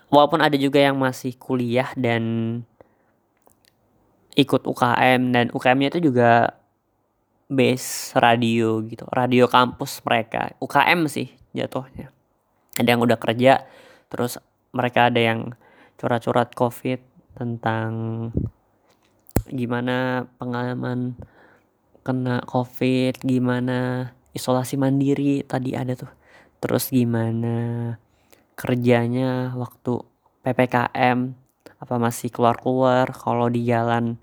walaupun 0.09 0.41
ada 0.41 0.55
juga 0.55 0.79
yang 0.81 0.97
masih 0.97 1.35
kuliah 1.37 1.91
dan 1.99 2.23
ikut 4.35 4.67
UKM 4.67 5.31
dan 5.31 5.47
UKM-nya 5.51 5.95
itu 5.95 6.11
juga 6.11 6.59
base 7.51 8.17
radio 8.19 8.83
gitu 8.87 9.07
radio 9.11 9.47
kampus 9.47 10.03
mereka. 10.03 10.55
UKM 10.59 11.07
sih 11.07 11.31
jatuhnya. 11.55 12.11
Ada 12.79 12.89
yang 12.95 13.03
udah 13.03 13.19
kerja 13.19 13.63
terus 14.11 14.39
mereka 14.75 15.11
ada 15.11 15.21
yang 15.23 15.55
curhat-curhat 15.99 16.55
covid 16.59 16.99
tentang 17.39 17.91
gimana 19.51 20.27
pengalaman 20.39 21.19
kena 22.03 22.43
covid 22.47 23.19
gimana 23.23 24.13
isolasi 24.35 24.77
mandiri 24.77 25.47
tadi 25.47 25.73
ada 25.73 25.95
tuh. 25.95 26.11
Terus 26.59 26.91
gimana 26.91 27.95
kerjanya 28.59 29.55
waktu 29.55 30.03
ppkm 30.45 31.19
apa 31.81 31.95
masih 31.97 32.29
keluar-keluar? 32.35 33.15
Kalau 33.15 33.49
di 33.49 33.65
jalan 33.65 34.19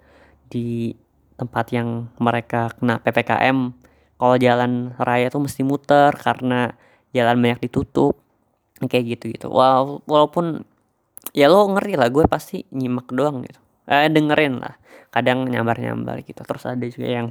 di 0.52 0.94
tempat 1.42 1.74
yang 1.74 2.14
mereka 2.22 2.70
kena 2.78 3.02
PPKM 3.02 3.74
kalau 4.22 4.38
jalan 4.38 4.94
raya 5.02 5.34
tuh 5.34 5.42
mesti 5.42 5.66
muter 5.66 6.14
karena 6.14 6.78
jalan 7.18 7.42
banyak 7.42 7.66
ditutup 7.66 8.22
kayak 8.86 9.18
gitu 9.18 9.34
gitu 9.34 9.48
wow, 9.50 10.06
walaupun 10.06 10.62
ya 11.34 11.50
lo 11.50 11.66
ngerti 11.74 11.98
lah 11.98 12.14
gue 12.14 12.26
pasti 12.30 12.66
nyimak 12.70 13.10
doang 13.10 13.42
gitu. 13.42 13.58
Eh, 13.90 14.10
dengerin 14.14 14.62
lah 14.62 14.78
kadang 15.10 15.50
nyambar 15.50 15.82
nyambar 15.82 16.22
gitu. 16.22 16.42
Terus 16.46 16.64
ada 16.70 16.86
juga 16.86 17.10
yang 17.10 17.28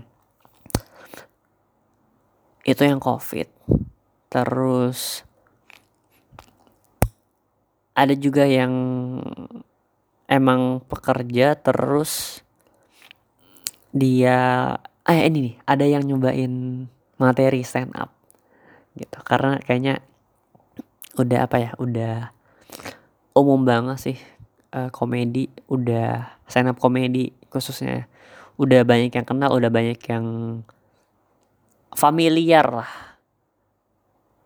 itu 2.64 2.82
yang 2.84 3.00
covid. 3.00 3.48
Terus 4.30 5.24
ada 7.96 8.14
juga 8.14 8.46
yang 8.46 8.72
emang 10.30 10.80
pekerja 10.86 11.58
terus 11.58 12.40
dia 13.90 14.38
eh 15.02 15.26
ini 15.26 15.38
nih 15.50 15.54
ada 15.66 15.84
yang 15.84 16.06
nyobain 16.06 16.86
materi 17.18 17.66
stand 17.66 17.92
up 17.98 18.14
gitu. 18.94 19.18
Karena 19.26 19.58
kayaknya 19.60 20.00
udah 21.18 21.38
apa 21.44 21.56
ya 21.58 21.70
udah 21.76 22.30
umum 23.34 23.66
banget 23.66 23.98
sih 23.98 24.18
uh, 24.72 24.88
komedi. 24.94 25.50
Udah 25.66 26.38
stand 26.46 26.70
up 26.70 26.78
komedi 26.78 27.34
khususnya. 27.50 28.06
Udah 28.60 28.84
banyak 28.84 29.10
yang 29.10 29.26
kenal 29.26 29.56
udah 29.56 29.72
banyak 29.72 29.98
yang 30.06 30.26
familiar 31.94 32.66
lah. 32.66 32.92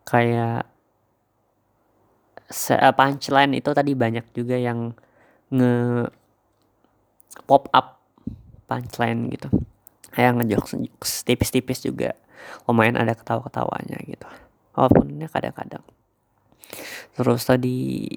Kayak 0.05 0.69
eh, 2.51 2.93
punchline 2.93 3.57
itu 3.57 3.69
tadi 3.73 3.91
banyak 3.97 4.25
juga 4.33 4.57
yang 4.57 4.93
nge 5.49 6.09
pop 7.45 7.69
up 7.73 8.01
punchline 8.65 9.29
gitu. 9.33 9.49
Kayak 10.13 10.41
ngejokes 10.41 11.27
tipis-tipis 11.27 11.83
juga. 11.83 12.15
Lumayan 12.69 12.95
ada 12.95 13.17
ketawa-ketawanya 13.17 13.97
gitu. 14.05 14.27
Walaupun 14.77 15.19
ya 15.19 15.27
kadang-kadang. 15.27 15.83
Terus 17.15 17.41
tadi 17.43 18.07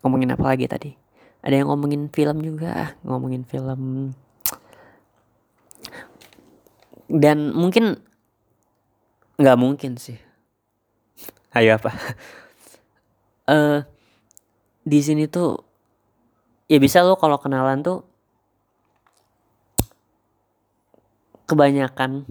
ngomongin 0.00 0.34
apa 0.34 0.44
lagi 0.48 0.66
tadi? 0.66 0.90
Ada 1.42 1.62
yang 1.62 1.68
ngomongin 1.74 2.08
film 2.08 2.40
juga. 2.40 2.94
Ngomongin 3.02 3.42
film. 3.44 4.12
Dan 7.12 7.52
mungkin 7.52 8.00
nggak 9.42 9.58
mungkin 9.58 9.98
sih. 9.98 10.16
Ayo 11.50 11.74
apa? 11.76 11.90
Eh 13.42 13.52
uh, 13.52 13.78
di 14.86 14.98
sini 15.02 15.26
tuh 15.26 15.58
ya 16.70 16.78
bisa 16.78 17.02
lo 17.02 17.18
kalau 17.18 17.42
kenalan 17.42 17.82
tuh 17.82 18.06
kebanyakan 21.50 22.24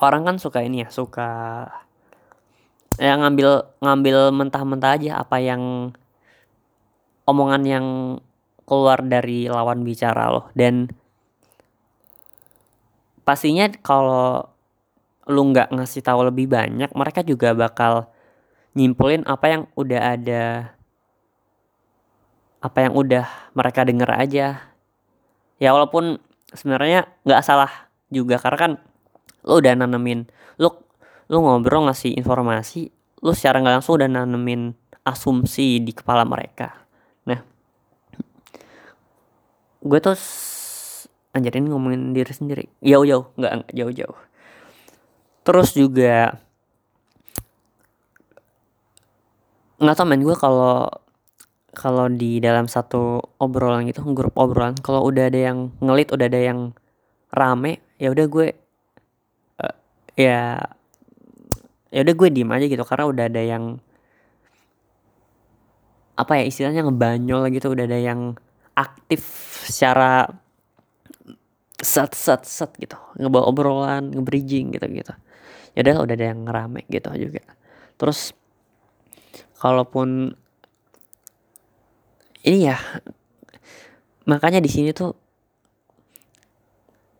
orang 0.00 0.22
kan 0.22 0.36
suka 0.38 0.62
ini 0.62 0.86
ya 0.86 0.88
suka 0.92 1.66
ya 2.96 3.12
ngambil 3.18 3.76
ngambil 3.82 4.16
mentah-mentah 4.32 4.92
aja 4.96 5.12
apa 5.20 5.36
yang 5.42 5.92
omongan 7.28 7.62
yang 7.66 7.86
keluar 8.64 9.02
dari 9.04 9.50
lawan 9.50 9.84
bicara 9.84 10.32
loh 10.32 10.48
dan 10.56 10.88
pastinya 13.26 13.68
kalau 13.82 14.55
lu 15.26 15.42
nggak 15.50 15.74
ngasih 15.74 16.06
tahu 16.06 16.22
lebih 16.30 16.46
banyak 16.46 16.90
mereka 16.94 17.26
juga 17.26 17.50
bakal 17.50 18.06
nyimpulin 18.78 19.26
apa 19.26 19.46
yang 19.50 19.62
udah 19.74 20.00
ada 20.14 20.44
apa 22.62 22.78
yang 22.82 22.94
udah 22.94 23.26
mereka 23.54 23.86
denger 23.86 24.10
aja. 24.10 24.46
Ya 25.56 25.70
walaupun 25.72 26.18
sebenarnya 26.52 27.10
nggak 27.26 27.42
salah 27.42 27.90
juga 28.12 28.38
karena 28.38 28.58
kan 28.58 28.72
lu 29.46 29.58
udah 29.58 29.72
nanemin 29.74 30.30
lu 30.58 30.70
lu 31.26 31.36
ngobrol 31.42 31.86
ngasih 31.90 32.14
informasi 32.14 32.90
lu 33.22 33.34
secara 33.34 33.62
nggak 33.62 33.80
langsung 33.80 33.98
udah 33.98 34.10
nanemin 34.10 34.74
asumsi 35.02 35.82
di 35.82 35.90
kepala 35.90 36.22
mereka. 36.22 36.86
Nah 37.26 37.40
gue 39.82 39.98
tuh 40.02 40.18
anjarin 41.34 41.66
ngomongin 41.66 42.14
diri 42.14 42.32
sendiri. 42.34 42.64
Jauh-jauh 42.82 43.32
nggak 43.34 43.74
jauh-jauh 43.74 44.25
terus 45.46 45.78
juga 45.78 46.34
nggak 49.78 49.94
tau 49.94 50.08
men 50.08 50.26
gue 50.26 50.34
kalau 50.34 50.90
kalau 51.76 52.10
di 52.10 52.42
dalam 52.42 52.66
satu 52.66 53.22
obrolan 53.38 53.86
gitu 53.86 54.02
grup 54.10 54.34
obrolan 54.34 54.74
kalau 54.80 55.06
udah 55.06 55.30
ada 55.30 55.52
yang 55.52 55.70
ngelit 55.78 56.10
udah 56.10 56.26
ada 56.26 56.40
yang 56.40 56.74
rame 57.30 57.78
ya 58.02 58.10
udah 58.10 58.26
gue 58.26 58.48
uh, 59.62 59.76
ya 60.18 60.58
ya 61.94 61.98
udah 62.02 62.14
gue 62.16 62.28
diem 62.32 62.50
aja 62.50 62.66
gitu 62.66 62.82
karena 62.82 63.04
udah 63.06 63.24
ada 63.30 63.42
yang 63.44 63.64
apa 66.16 66.32
ya 66.40 66.44
istilahnya 66.48 66.82
ngebanyol 66.88 67.52
gitu 67.52 67.70
udah 67.76 67.84
ada 67.84 68.00
yang 68.00 68.34
aktif 68.72 69.22
secara 69.68 70.26
set 71.76 72.16
set 72.16 72.42
set 72.48 72.72
gitu 72.80 72.96
ngebawa 73.20 73.52
obrolan 73.52 74.08
ngebridging 74.10 74.72
gitu 74.72 74.88
gitu 74.90 75.12
ya 75.76 75.84
udah 75.84 76.08
udah 76.08 76.14
ada 76.16 76.26
yang 76.32 76.48
ngerame 76.48 76.88
gitu 76.88 77.12
juga. 77.20 77.44
Terus 78.00 78.32
kalaupun 79.60 80.32
ini 82.48 82.58
ya 82.64 82.80
makanya 84.24 84.64
di 84.64 84.70
sini 84.72 84.96
tuh 84.96 85.12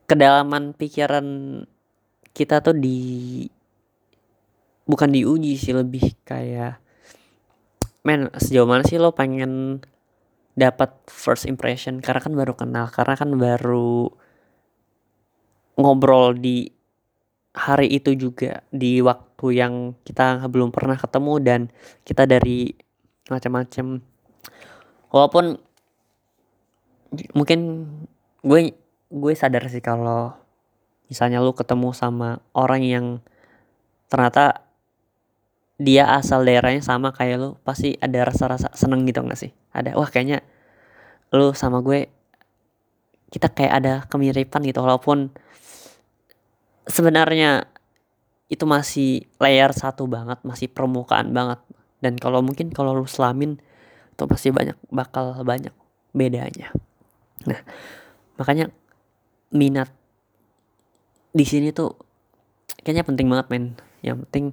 kedalaman 0.09 0.73
pikiran 0.73 1.27
kita 2.33 2.65
tuh 2.65 2.77
di 2.77 3.45
bukan 4.87 5.11
diuji 5.13 5.59
sih 5.59 5.75
lebih 5.75 6.15
kayak 6.25 6.79
men 8.07 8.31
sejauh 8.39 8.71
mana 8.71 8.87
sih 8.87 8.97
lo 8.97 9.13
pengen 9.13 9.83
dapat 10.57 10.95
first 11.11 11.45
impression? 11.45 11.99
Karena 12.01 12.23
kan 12.23 12.33
baru 12.33 12.55
kenal 12.55 12.87
karena 12.89 13.15
kan 13.19 13.35
baru 13.35 14.09
ngobrol 15.77 16.39
di 16.39 16.76
hari 17.57 17.89
itu 17.89 18.13
juga 18.13 18.61
di 18.69 19.01
waktu 19.01 19.47
yang 19.57 19.97
kita 20.05 20.45
belum 20.53 20.69
pernah 20.71 21.01
ketemu 21.01 21.35
dan 21.41 21.61
kita 22.05 22.29
dari 22.29 22.77
macam-macam. 23.33 24.05
Walaupun 25.09 25.57
mungkin 27.33 27.61
gue 28.45 28.77
gue 29.09 29.33
sadar 29.33 29.65
sih 29.73 29.81
kalau 29.81 30.37
misalnya 31.09 31.41
lu 31.41 31.57
ketemu 31.57 31.97
sama 31.97 32.45
orang 32.53 32.83
yang 32.85 33.07
ternyata 34.13 34.61
dia 35.81 36.13
asal 36.13 36.45
daerahnya 36.45 36.85
sama 36.85 37.13
kayak 37.17 37.37
lu 37.41 37.51
pasti 37.65 37.97
ada 38.01 38.29
rasa-rasa 38.29 38.69
seneng 38.77 39.09
gitu 39.09 39.25
gak 39.25 39.41
sih? 39.41 39.57
Ada 39.73 39.97
wah 39.97 40.13
kayaknya 40.13 40.45
lu 41.33 41.57
sama 41.57 41.81
gue 41.81 42.13
kita 43.33 43.49
kayak 43.49 43.73
ada 43.73 43.95
kemiripan 44.13 44.61
gitu. 44.69 44.85
Walaupun 44.85 45.33
sebenarnya 46.87 47.67
itu 48.47 48.63
masih 48.63 49.27
layer 49.43 49.75
satu 49.75 50.07
banget 50.07 50.39
masih 50.47 50.71
permukaan 50.71 51.35
banget. 51.35 51.59
Dan 51.99 52.15
kalau 52.17 52.41
mungkin 52.41 52.71
kalau 52.71 52.95
lu 52.95 53.07
selamin 53.09 53.59
itu 54.15 54.23
pasti 54.25 54.55
banyak 54.55 54.79
bakal 54.89 55.35
banyak 55.43 55.75
bedanya. 56.15 56.71
Nah 57.45 57.61
makanya 58.39 58.71
minat 59.51 59.91
di 61.35 61.45
sini 61.45 61.75
tuh 61.75 61.99
kayaknya 62.87 63.05
penting 63.05 63.27
banget 63.27 63.47
men. 63.51 63.65
Yang 64.01 64.17
penting 64.29 64.45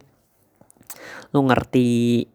lu 1.32 1.46
ngerti 1.46 2.26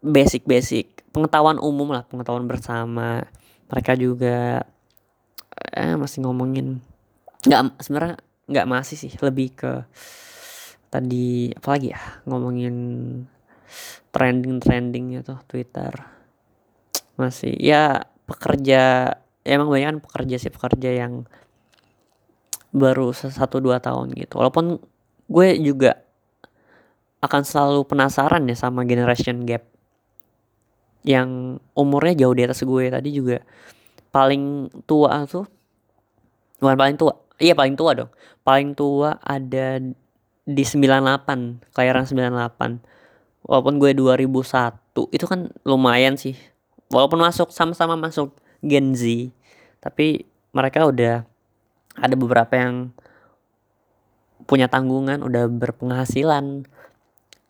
basic-basic 0.00 1.12
pengetahuan 1.12 1.60
umum 1.60 1.92
lah 1.92 2.08
pengetahuan 2.08 2.48
bersama. 2.48 3.28
Mereka 3.68 3.98
juga 4.00 4.64
eh 5.76 5.96
masih 5.96 6.24
ngomongin 6.24 6.80
nggak 7.44 7.78
sebenarnya 7.84 8.16
nggak 8.46 8.66
masih 8.66 8.96
sih. 8.98 9.12
Lebih 9.18 9.48
ke 9.58 9.72
tadi 10.90 11.50
apa 11.54 11.68
lagi 11.74 11.88
ya? 11.92 12.00
Ngomongin 12.26 12.76
trending 14.14 14.62
trending 14.62 15.18
itu 15.18 15.34
Twitter. 15.50 15.92
Masih 17.18 17.54
ya 17.58 18.06
pekerja 18.26 19.12
ya 19.46 19.52
emang 19.54 19.70
banyak 19.70 19.86
kan 19.86 19.98
pekerja 20.02 20.36
sih 20.42 20.50
pekerja 20.50 20.90
yang 20.90 21.26
baru 22.74 23.14
satu 23.14 23.62
dua 23.62 23.78
tahun 23.78 24.14
gitu. 24.14 24.42
Walaupun 24.42 24.82
gue 25.26 25.48
juga 25.62 26.02
akan 27.22 27.42
selalu 27.42 27.82
penasaran 27.88 28.46
ya 28.46 28.54
sama 28.54 28.86
generation 28.86 29.42
gap 29.46 29.66
yang 31.06 31.58
umurnya 31.78 32.26
jauh 32.26 32.34
di 32.34 32.42
atas 32.44 32.62
gue. 32.62 32.84
Tadi 32.90 33.10
juga 33.14 33.38
paling 34.10 34.70
tua 34.84 35.24
tuh 35.26 35.46
bukan 36.58 36.76
paling 36.76 36.96
tua 36.96 37.25
iya 37.40 37.52
paling 37.56 37.74
tua 37.76 37.92
dong. 37.96 38.10
Paling 38.46 38.72
tua 38.78 39.18
ada 39.22 39.80
di 40.46 40.62
98 40.62 41.74
kelahiran 41.74 42.04
98 42.06 43.46
walaupun 43.46 43.74
gue 43.82 43.90
2001 43.94 45.14
itu 45.14 45.24
kan 45.26 45.50
lumayan 45.66 46.14
sih. 46.14 46.38
Walaupun 46.90 47.18
masuk 47.18 47.50
sama-sama 47.50 47.98
masuk 47.98 48.34
Gen 48.62 48.94
Z 48.94 49.30
tapi 49.82 50.26
mereka 50.54 50.86
udah 50.86 51.26
ada 51.96 52.14
beberapa 52.14 52.52
yang 52.56 52.92
punya 54.46 54.70
tanggungan 54.70 55.20
udah 55.24 55.50
berpenghasilan. 55.50 56.68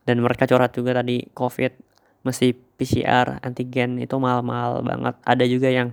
Dan 0.07 0.23
mereka 0.23 0.47
curhat 0.47 0.71
juga 0.71 1.03
tadi 1.03 1.27
covid 1.35 1.75
mesti 2.23 2.55
PCR 2.55 3.43
antigen 3.43 3.99
itu 3.99 4.15
mahal-mahal 4.19 4.83
banget. 4.87 5.15
Ada 5.27 5.45
juga 5.51 5.67
yang 5.67 5.91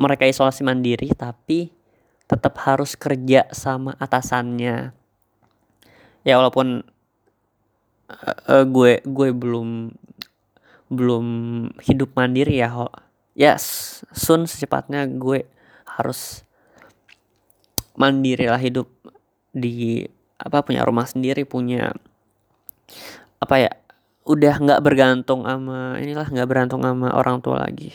mereka 0.00 0.24
isolasi 0.28 0.64
mandiri 0.64 1.12
tapi 1.12 1.72
tetap 2.30 2.54
harus 2.62 2.94
kerja 2.94 3.50
sama 3.50 3.98
atasannya. 3.98 4.94
Ya 6.22 6.34
walaupun 6.38 6.86
uh, 8.46 8.64
gue 8.70 9.02
gue 9.02 9.28
belum 9.34 9.90
belum 10.94 11.26
hidup 11.82 12.14
mandiri 12.14 12.62
ya 12.62 12.70
ya 13.34 13.58
sun 14.14 14.46
secepatnya 14.46 15.10
gue 15.10 15.42
harus 15.98 16.46
mandiri 17.98 18.46
lah 18.46 18.62
hidup 18.62 18.86
di 19.50 20.06
apa 20.38 20.62
punya 20.62 20.86
rumah 20.86 21.10
sendiri 21.10 21.42
punya 21.42 21.90
apa 23.42 23.54
ya 23.58 23.72
udah 24.22 24.54
nggak 24.54 24.82
bergantung 24.86 25.42
sama 25.50 25.98
inilah 25.98 26.30
nggak 26.30 26.46
bergantung 26.46 26.86
sama 26.86 27.10
orang 27.10 27.42
tua 27.42 27.66
lagi. 27.66 27.90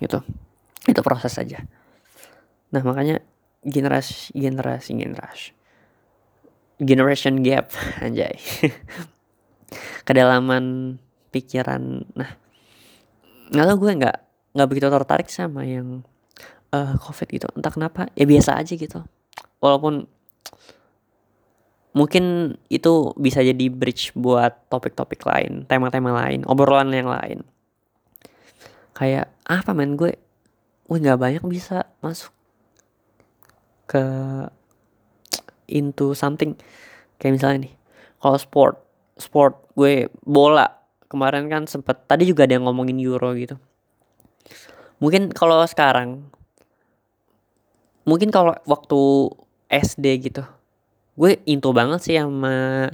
Gitu. 0.00 0.24
Itu 0.88 1.00
proses 1.04 1.36
aja 1.36 1.60
Nah 2.72 2.82
makanya 2.82 3.20
generasi 3.62 4.34
generasi 4.34 4.90
generasi 4.96 5.52
generation 6.82 7.44
gap 7.44 7.70
anjay. 8.04 8.34
Kedalaman 10.06 10.98
pikiran 11.32 12.04
nah 12.12 12.36
nggak 13.52 13.66
tau 13.68 13.76
gue 13.80 13.92
nggak 13.96 14.16
nggak 14.52 14.68
begitu 14.68 14.86
tertarik 14.88 15.28
sama 15.32 15.64
yang 15.64 16.02
uh, 16.72 16.96
covid 16.98 17.28
gitu. 17.28 17.48
Entah 17.54 17.72
kenapa 17.72 18.08
ya 18.16 18.24
biasa 18.26 18.58
aja 18.58 18.74
gitu. 18.74 19.00
Walaupun 19.62 20.08
mungkin 21.92 22.56
itu 22.72 23.12
bisa 23.20 23.44
jadi 23.44 23.68
bridge 23.68 24.16
buat 24.16 24.72
topik-topik 24.72 25.20
lain 25.28 25.68
tema-tema 25.68 26.10
lain 26.24 26.48
obrolan 26.48 26.90
yang 26.92 27.08
lain. 27.08 27.44
Kayak 28.96 29.32
apa 29.44 29.72
men? 29.72 29.96
Gue 29.96 30.16
gue 30.88 30.98
nggak 31.00 31.20
banyak 31.20 31.44
bisa 31.48 31.88
masuk 32.04 32.32
ke 33.86 34.04
into 35.70 36.12
something. 36.12 36.58
Kayak 37.16 37.32
misalnya 37.38 37.58
nih 37.68 37.74
kalau 38.18 38.36
sport 38.38 38.76
sport 39.16 39.54
gue 39.78 40.08
bola. 40.22 40.68
Kemarin 41.08 41.52
kan 41.52 41.68
sempet 41.68 42.08
tadi 42.08 42.24
juga 42.24 42.48
ada 42.48 42.56
yang 42.56 42.64
ngomongin 42.64 42.96
Euro 42.96 43.36
gitu. 43.36 43.60
Mungkin 44.96 45.28
kalau 45.34 45.60
sekarang 45.68 46.24
mungkin 48.08 48.32
kalau 48.32 48.56
waktu 48.66 49.00
SD 49.68 50.32
gitu 50.32 50.42
gue 51.12 51.38
into 51.44 51.70
banget 51.76 52.00
sih 52.00 52.16
sama 52.16 52.88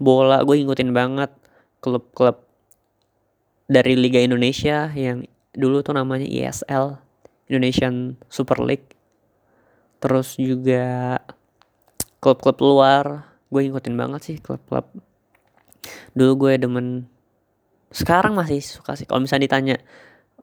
bola. 0.00 0.40
Gue 0.42 0.64
ngikutin 0.64 0.90
banget 0.96 1.30
klub-klub 1.84 2.40
dari 3.68 3.92
Liga 3.96 4.24
Indonesia 4.24 4.88
yang 4.96 5.28
dulu 5.52 5.84
tuh 5.84 5.96
namanya 5.96 6.24
ISL 6.24 6.96
Indonesian 7.52 8.16
Super 8.32 8.60
League 8.64 8.93
terus 10.04 10.36
juga 10.36 11.16
klub-klub 12.20 12.60
luar. 12.60 13.32
Gue 13.48 13.64
ngikutin 13.64 13.96
banget 13.96 14.20
sih 14.20 14.36
klub-klub. 14.36 14.84
Dulu 16.12 16.32
gue 16.44 16.52
demen 16.60 17.08
sekarang 17.88 18.36
masih 18.36 18.60
suka 18.60 19.00
sih. 19.00 19.08
Kalau 19.08 19.24
misalnya 19.24 19.48
ditanya 19.48 19.76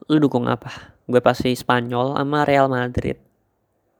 lu 0.09 0.17
dukung 0.17 0.49
apa? 0.49 0.97
Gue 1.05 1.21
pasti 1.21 1.53
Spanyol 1.53 2.17
sama 2.17 2.41
Real 2.41 2.73
Madrid. 2.73 3.21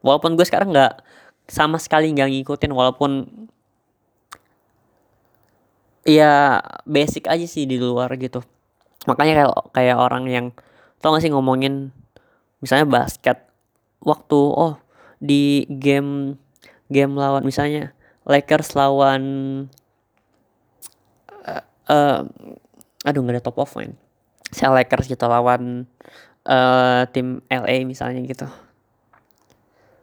Walaupun 0.02 0.34
gue 0.34 0.46
sekarang 0.50 0.74
nggak 0.74 1.06
sama 1.46 1.78
sekali 1.78 2.10
nggak 2.10 2.42
ngikutin 2.42 2.72
walaupun 2.74 3.30
ya 6.10 6.58
basic 6.90 7.30
aja 7.30 7.46
sih 7.46 7.70
di 7.70 7.78
luar 7.78 8.10
gitu. 8.18 8.42
Makanya 9.06 9.46
kayak 9.46 9.54
kayak 9.78 9.98
orang 10.02 10.26
yang 10.26 10.46
tau 10.98 11.14
gak 11.14 11.22
sih 11.22 11.30
ngomongin 11.34 11.94
misalnya 12.62 12.90
basket 12.90 13.46
waktu 14.02 14.38
oh 14.38 14.81
di 15.22 15.70
game 15.70 16.36
game 16.90 17.14
lawan 17.14 17.46
misalnya 17.46 17.94
Lakers 18.26 18.74
lawan 18.74 19.24
uh, 21.46 21.64
uh, 21.90 22.20
aduh 23.06 23.22
nggak 23.22 23.42
ada 23.42 23.46
top 23.46 23.62
of 23.62 23.74
mind. 23.78 23.98
Si 24.52 24.66
Lakers 24.66 25.08
gitu 25.08 25.26
lawan 25.26 25.86
uh, 26.46 27.06
tim 27.10 27.42
LA 27.50 27.86
misalnya 27.86 28.22
gitu. 28.26 28.46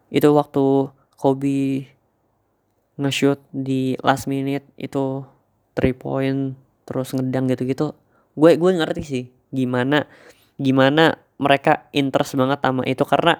Itu 0.09 0.33
waktu 0.35 0.91
Kobe 1.19 1.91
nge-shoot 2.99 3.39
di 3.55 3.95
last 4.03 4.27
minute 4.27 4.67
itu 4.75 5.23
three 5.79 5.95
point 5.95 6.59
terus 6.87 7.15
ngedang 7.15 7.47
gitu-gitu. 7.51 7.95
Gue 8.35 8.59
gue 8.59 8.71
ngerti 8.75 9.03
sih 9.07 9.25
gimana 9.55 10.07
gimana 10.59 11.23
mereka 11.39 11.87
interest 11.95 12.35
banget 12.35 12.59
sama 12.63 12.83
itu. 12.87 13.07
Karena 13.07 13.39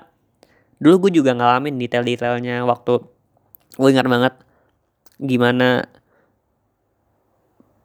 dulu 0.79 1.09
gue 1.09 1.23
juga 1.23 1.35
ngalamin 1.35 1.79
detail-detailnya 1.79 2.63
waktu 2.67 3.03
gue 3.79 3.89
ingat 3.91 4.07
banget 4.07 4.35
gimana 5.19 5.87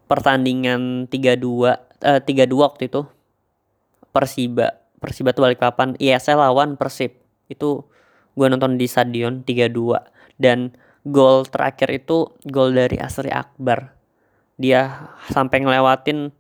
pertandingan 0.05 1.09
3-2 1.09 1.73
eh, 2.05 2.21
3-2 2.21 2.53
waktu 2.53 2.83
itu. 2.91 3.01
Persiba 4.13 4.83
Persiba 5.03 5.35
tuh 5.35 5.43
balik 5.43 5.59
papan 5.59 5.99
ISL 5.99 6.39
lawan 6.39 6.79
Persib. 6.79 7.19
Itu 7.51 7.91
gue 8.39 8.47
nonton 8.47 8.79
di 8.79 8.87
stadion 8.87 9.43
3-2 9.43 9.99
dan 10.39 10.71
gol 11.03 11.43
terakhir 11.43 11.91
itu 11.91 12.31
gol 12.47 12.71
dari 12.71 12.95
Asri 13.03 13.27
Akbar. 13.27 13.91
Dia 14.55 15.11
sampai 15.27 15.67
ngelewatin 15.67 16.31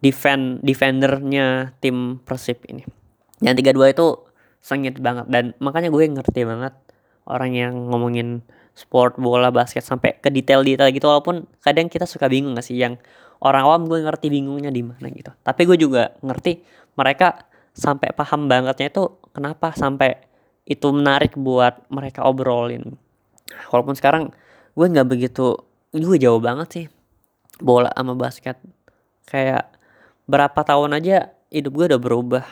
defend 0.00 0.64
defendernya 0.64 1.76
tim 1.84 2.16
Persib 2.24 2.64
ini. 2.64 2.88
Yang 3.44 3.60
3-2 3.76 3.92
itu 3.92 4.06
sengit 4.62 4.96
banget. 5.02 5.26
Dan 5.28 5.52
makanya 5.58 5.90
gue 5.90 6.06
ngerti 6.06 6.46
banget 6.46 6.72
orang 7.26 7.52
yang 7.52 7.74
ngomongin 7.90 8.46
sport 8.72 9.20
bola 9.20 9.52
basket 9.52 9.84
sampai 9.84 10.16
ke 10.22 10.30
detail-detail 10.32 10.88
gitu. 10.94 11.10
Walaupun 11.10 11.44
kadang 11.60 11.90
kita 11.92 12.08
suka 12.08 12.30
bingung 12.30 12.56
gak 12.56 12.64
sih 12.64 12.78
yang 12.78 12.96
orang 13.42 13.66
awam 13.66 13.82
gue 13.90 14.00
ngerti 14.00 14.30
bingungnya 14.32 14.70
di 14.70 14.86
mana 14.86 15.10
gitu. 15.12 15.34
Tapi 15.42 15.62
gue 15.66 15.76
juga 15.76 16.14
ngerti 16.22 16.62
mereka 16.96 17.50
sampai 17.74 18.14
paham 18.14 18.46
bangetnya 18.46 18.88
itu 18.88 19.18
kenapa 19.34 19.74
sampai 19.74 20.16
itu 20.64 20.86
menarik 20.94 21.34
buat 21.34 21.82
mereka 21.90 22.22
obrolin. 22.24 22.94
Walaupun 23.68 23.98
sekarang 23.98 24.30
gue 24.72 24.86
nggak 24.86 25.08
begitu 25.10 25.58
gue 25.92 26.16
jauh 26.16 26.40
banget 26.40 26.68
sih 26.70 26.86
bola 27.58 27.90
sama 27.92 28.14
basket. 28.14 28.56
Kayak 29.26 29.74
berapa 30.30 30.62
tahun 30.62 31.02
aja 31.02 31.34
hidup 31.50 31.72
gue 31.76 31.86
udah 31.92 32.00
berubah 32.00 32.44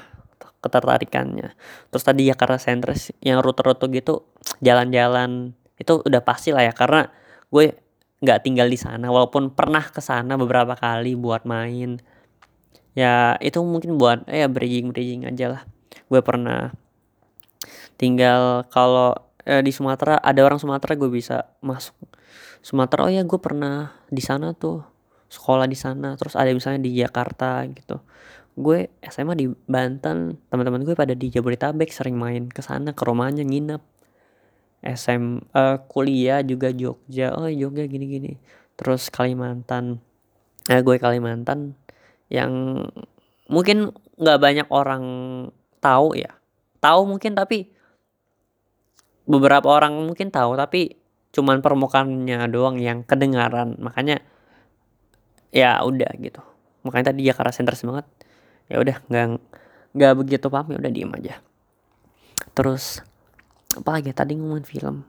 ketertarikannya. 0.61 1.57
Terus 1.89 2.05
tadi 2.05 2.29
ya 2.29 2.37
karena 2.37 2.61
sentris 2.61 3.11
yang 3.25 3.41
rute-rute 3.41 3.89
gitu 3.91 4.29
jalan-jalan 4.61 5.57
itu 5.81 6.05
udah 6.05 6.23
pasti 6.23 6.53
lah 6.53 6.69
ya. 6.69 6.73
Karena 6.77 7.09
gue 7.49 7.75
nggak 8.21 8.41
tinggal 8.45 8.69
di 8.69 8.77
sana 8.77 9.09
walaupun 9.09 9.57
pernah 9.57 9.81
ke 9.81 10.05
sana 10.05 10.37
beberapa 10.37 10.77
kali 10.77 11.17
buat 11.17 11.49
main. 11.49 11.99
Ya 12.93 13.41
itu 13.41 13.59
mungkin 13.65 13.97
buat 13.97 14.29
eh, 14.29 14.45
ya 14.45 14.49
bridging 14.53 14.93
bridging 14.93 15.25
aja 15.25 15.59
lah. 15.59 15.63
Gue 16.13 16.21
pernah 16.21 16.77
tinggal 17.97 18.69
kalau 18.69 19.17
eh, 19.49 19.65
di 19.65 19.73
Sumatera 19.73 20.21
ada 20.21 20.41
orang 20.45 20.61
Sumatera 20.61 20.93
gue 20.95 21.09
bisa 21.09 21.49
masuk. 21.65 21.97
Sumatera 22.61 23.09
oh 23.09 23.13
ya 23.13 23.25
gue 23.25 23.41
pernah 23.41 23.97
di 24.13 24.21
sana 24.21 24.53
tuh 24.53 24.85
sekolah 25.33 25.65
di 25.65 25.79
sana. 25.79 26.13
Terus 26.21 26.37
ada 26.37 26.53
misalnya 26.53 26.85
di 26.85 26.93
Jakarta 27.01 27.65
gitu 27.73 28.05
gue 28.59 28.91
SMA 29.07 29.35
di 29.39 29.47
Banten. 29.49 30.39
Teman-teman 30.51 30.83
gue 30.83 30.95
pada 30.99 31.15
di 31.15 31.31
Jabodetabek 31.31 31.91
sering 31.91 32.19
main 32.19 32.51
ke 32.51 32.61
sana 32.65 32.93
ke 32.97 33.03
rumahnya 33.07 33.47
nginep. 33.47 33.83
SM 34.81 35.53
uh, 35.53 35.77
eh, 35.77 35.77
kuliah 35.87 36.41
juga 36.41 36.73
Jogja. 36.73 37.37
Oh 37.37 37.47
Jogja 37.47 37.85
gini-gini. 37.87 38.41
Terus 38.75 39.13
Kalimantan. 39.13 40.01
Nah 40.67 40.81
gue 40.81 40.97
Kalimantan 40.97 41.77
yang 42.31 42.85
mungkin 43.51 43.93
nggak 44.17 44.39
banyak 44.41 44.69
orang 44.73 45.05
tahu 45.83 46.17
ya. 46.17 46.33
Tahu 46.81 47.05
mungkin 47.05 47.37
tapi 47.37 47.69
beberapa 49.29 49.69
orang 49.69 49.95
mungkin 50.01 50.33
tahu 50.33 50.57
tapi 50.57 50.97
cuman 51.31 51.61
permukaannya 51.61 52.49
doang 52.49 52.81
yang 52.81 53.05
kedengaran. 53.05 53.77
Makanya 53.79 54.25
ya 55.53 55.83
udah 55.85 56.11
gitu. 56.19 56.41
Makanya 56.87 57.13
tadi 57.13 57.29
Jakarta 57.29 57.53
Center 57.53 57.77
semangat 57.77 58.09
ya 58.71 58.79
udah 58.79 58.97
nggak 59.11 59.27
nggak 59.99 60.13
begitu 60.15 60.47
paham 60.47 60.71
ya 60.71 60.79
udah 60.79 60.93
diem 60.95 61.13
aja. 61.19 61.35
Terus 62.55 63.03
apa 63.75 63.99
lagi 63.99 64.15
tadi 64.15 64.39
ngomongin 64.39 64.67
film. 64.67 65.03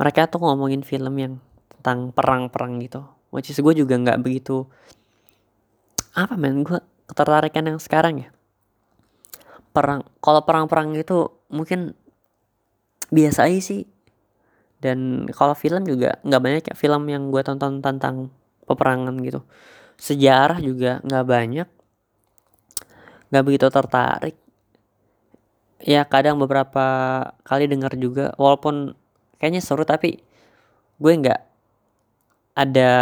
Mereka 0.00 0.32
tuh 0.32 0.40
ngomongin 0.40 0.80
film 0.80 1.14
yang 1.20 1.34
tentang 1.78 2.10
perang-perang 2.16 2.80
gitu. 2.80 3.04
Which 3.28 3.52
is 3.52 3.60
gue 3.60 3.74
juga 3.76 4.00
nggak 4.00 4.20
begitu 4.24 4.64
apa 6.12 6.36
men 6.36 6.60
gue 6.64 6.80
ketertarikan 7.08 7.68
yang 7.68 7.80
sekarang 7.80 8.24
ya. 8.24 8.28
Perang 9.72 10.04
kalau 10.24 10.44
perang-perang 10.44 10.96
gitu 10.96 11.32
mungkin 11.52 11.96
biasa 13.12 13.48
aja 13.48 13.60
sih 13.60 13.84
dan 14.80 15.28
kalau 15.32 15.52
film 15.52 15.84
juga 15.84 16.16
nggak 16.24 16.42
banyak 16.42 16.64
ya 16.72 16.74
film 16.76 17.08
yang 17.08 17.28
gue 17.28 17.40
tonton 17.44 17.84
tentang 17.84 18.32
peperangan 18.64 19.16
gitu. 19.20 19.44
Sejarah 20.00 20.60
juga 20.60 21.00
nggak 21.04 21.24
banyak 21.24 21.68
nggak 23.32 23.44
begitu 23.48 23.66
tertarik. 23.72 24.36
Ya 25.82 26.04
kadang 26.06 26.38
beberapa 26.38 26.84
kali 27.42 27.66
dengar 27.66 27.96
juga 27.98 28.36
walaupun 28.38 28.94
kayaknya 29.40 29.64
seru 29.64 29.82
tapi 29.82 30.22
gue 31.02 31.12
nggak 31.16 31.40
ada 32.54 32.92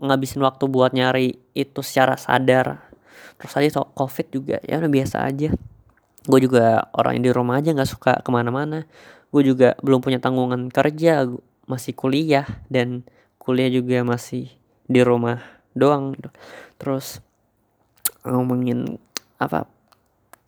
ngabisin 0.00 0.40
waktu 0.40 0.64
buat 0.70 0.94
nyari 0.94 1.36
itu 1.52 1.82
secara 1.82 2.14
sadar. 2.16 2.86
Terus 3.36 3.52
tadi 3.52 3.68
soal 3.68 3.90
covid 3.92 4.26
juga 4.32 4.56
ya 4.64 4.78
udah 4.80 4.88
biasa 4.88 5.26
aja. 5.26 5.52
Gue 6.24 6.40
juga 6.40 6.88
orang 6.96 7.20
yang 7.20 7.24
di 7.28 7.32
rumah 7.34 7.60
aja 7.60 7.74
nggak 7.74 7.90
suka 7.90 8.12
ke 8.22 8.30
mana-mana. 8.32 8.88
Gue 9.28 9.44
juga 9.44 9.76
belum 9.82 10.00
punya 10.00 10.22
tanggungan 10.22 10.72
kerja 10.72 11.26
masih 11.66 11.92
kuliah 11.92 12.46
dan 12.70 13.02
kuliah 13.42 13.68
juga 13.68 14.06
masih 14.06 14.48
di 14.86 15.02
rumah 15.02 15.42
doang 15.76 16.14
gitu. 16.16 16.30
terus 16.80 17.20
ngomongin 18.24 18.98
apa? 19.36 19.68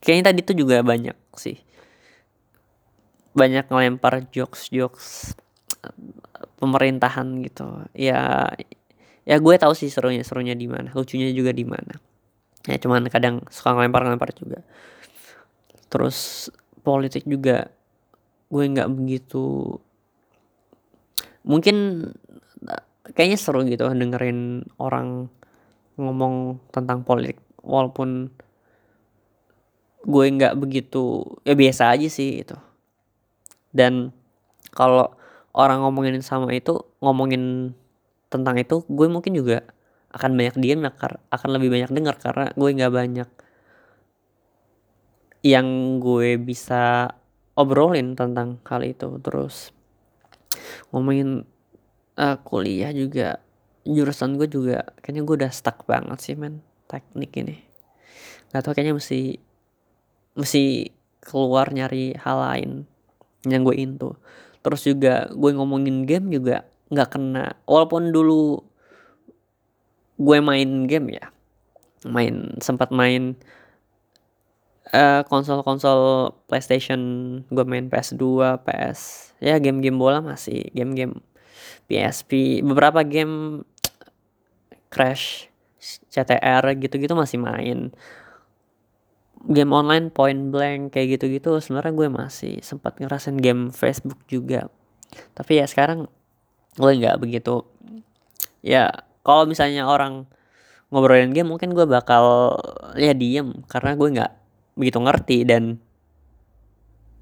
Kayaknya 0.01 0.25
tadi 0.33 0.41
tuh 0.47 0.57
juga 0.57 0.81
banyak 0.83 1.17
sih. 1.35 1.59
Banyak 3.35 3.71
ngelempar 3.71 4.27
jokes 4.31 4.71
jokes 4.73 5.35
pemerintahan 6.59 7.43
gitu. 7.47 7.87
Ya 7.95 8.51
ya 9.29 9.37
gue 9.37 9.55
tahu 9.61 9.77
sih 9.77 9.93
serunya 9.93 10.25
serunya 10.25 10.57
di 10.57 10.67
mana 10.67 10.91
lucunya 10.95 11.31
juga 11.35 11.53
di 11.53 11.67
mana. 11.67 11.95
Ya 12.67 12.77
cuman 12.81 13.07
kadang 13.09 13.45
suka 13.53 13.75
ngelempar 13.77 14.07
ngelempar 14.07 14.31
juga. 14.35 14.61
Terus 15.89 16.49
politik 16.83 17.25
juga 17.29 17.69
gue 18.49 18.65
nggak 18.65 18.89
begitu 18.89 19.77
mungkin 21.45 22.09
kayaknya 23.13 23.39
seru 23.41 23.65
gitu 23.65 23.89
dengerin 23.89 24.69
orang 24.81 25.29
ngomong 25.97 26.61
tentang 26.73 27.05
politik 27.05 27.41
walaupun 27.65 28.33
gue 30.09 30.25
nggak 30.25 30.57
begitu 30.57 31.23
ya 31.45 31.53
biasa 31.53 31.93
aja 31.93 32.09
sih 32.09 32.41
itu 32.41 32.57
dan 33.77 34.17
kalau 34.73 35.13
orang 35.53 35.85
ngomongin 35.85 36.17
sama 36.25 36.49
itu 36.57 36.81
ngomongin 37.05 37.77
tentang 38.33 38.57
itu 38.57 38.85
gue 38.89 39.07
mungkin 39.09 39.37
juga 39.37 39.69
akan 40.09 40.41
banyak 40.41 40.57
diam 40.57 40.81
akan 40.89 41.49
lebih 41.53 41.69
banyak 41.69 41.91
dengar 41.93 42.17
karena 42.17 42.49
gue 42.57 42.69
nggak 42.73 42.95
banyak 42.95 43.29
yang 45.47 45.99
gue 46.03 46.35
bisa 46.41 47.15
obrolin 47.55 48.19
tentang 48.19 48.59
hal 48.67 48.83
itu. 48.83 49.19
Terus 49.23 49.71
ngomongin 50.91 51.47
uh, 52.19 52.37
kuliah 52.43 52.91
juga 52.91 53.43
jurusan 53.89 54.37
gue 54.37 54.49
juga 54.51 54.85
kayaknya 55.01 55.23
gue 55.25 55.35
udah 55.45 55.53
stuck 55.53 55.87
banget 55.89 56.19
sih 56.21 56.35
men 56.35 56.61
teknik 56.91 57.33
ini. 57.39 57.57
Nggak 58.51 58.63
tau 58.65 58.73
kayaknya 58.75 58.95
mesti 58.97 59.39
mesti 60.39 60.95
keluar 61.19 61.75
nyari 61.75 62.15
hal 62.15 62.39
lain 62.39 62.71
yang 63.43 63.67
gue 63.67 63.75
into. 63.75 64.15
Terus 64.63 64.87
juga 64.87 65.27
gue 65.35 65.51
ngomongin 65.53 66.07
game 66.07 66.31
juga 66.31 66.65
nggak 66.89 67.11
kena. 67.11 67.59
Walaupun 67.67 68.15
dulu 68.15 68.63
gue 70.19 70.39
main 70.43 70.87
game 70.87 71.19
ya 71.19 71.31
main 72.07 72.59
sempat 72.63 72.91
main 72.95 73.39
uh, 74.91 75.23
konsol-konsol 75.27 76.35
PlayStation 76.47 77.01
gue 77.51 77.65
main 77.67 77.87
PS2 77.87 78.23
PS 78.63 79.33
ya 79.39 79.59
game-game 79.63 79.99
bola 79.99 80.19
masih 80.23 80.71
game-game 80.75 81.23
PSP 81.87 82.63
beberapa 82.67 83.03
game 83.07 83.63
Crash 84.91 85.47
CTR 86.11 86.65
gitu-gitu 86.83 87.15
masih 87.15 87.39
main 87.39 87.95
game 89.47 89.71
online 89.71 90.11
point 90.11 90.51
blank 90.51 90.91
kayak 90.91 91.19
gitu-gitu 91.19 91.63
sebenarnya 91.63 91.95
gue 91.95 92.09
masih 92.11 92.55
sempat 92.65 92.99
ngerasain 92.99 93.39
game 93.39 93.71
Facebook 93.71 94.19
juga. 94.27 94.67
Tapi 95.39 95.63
ya 95.63 95.67
sekarang 95.71 96.11
gue 96.75 96.91
nggak 96.99 97.23
begitu. 97.23 97.63
Ya 98.65 99.07
kalau 99.23 99.47
misalnya 99.47 99.87
orang 99.87 100.27
ngobrolin 100.91 101.31
game 101.31 101.53
mungkin 101.55 101.71
gue 101.77 101.87
bakal 101.87 102.59
ya 102.99 103.15
diem. 103.15 103.63
Karena 103.71 103.95
gue 103.95 104.09
nggak 104.19 104.33
begitu 104.75 104.99
ngerti 104.99 105.39
dan 105.47 105.79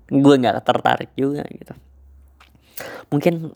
gue 0.09 0.35
nggak 0.40 0.64
tertarik 0.64 1.12
juga 1.18 1.44
gitu. 1.52 1.74
Mungkin 3.12 3.52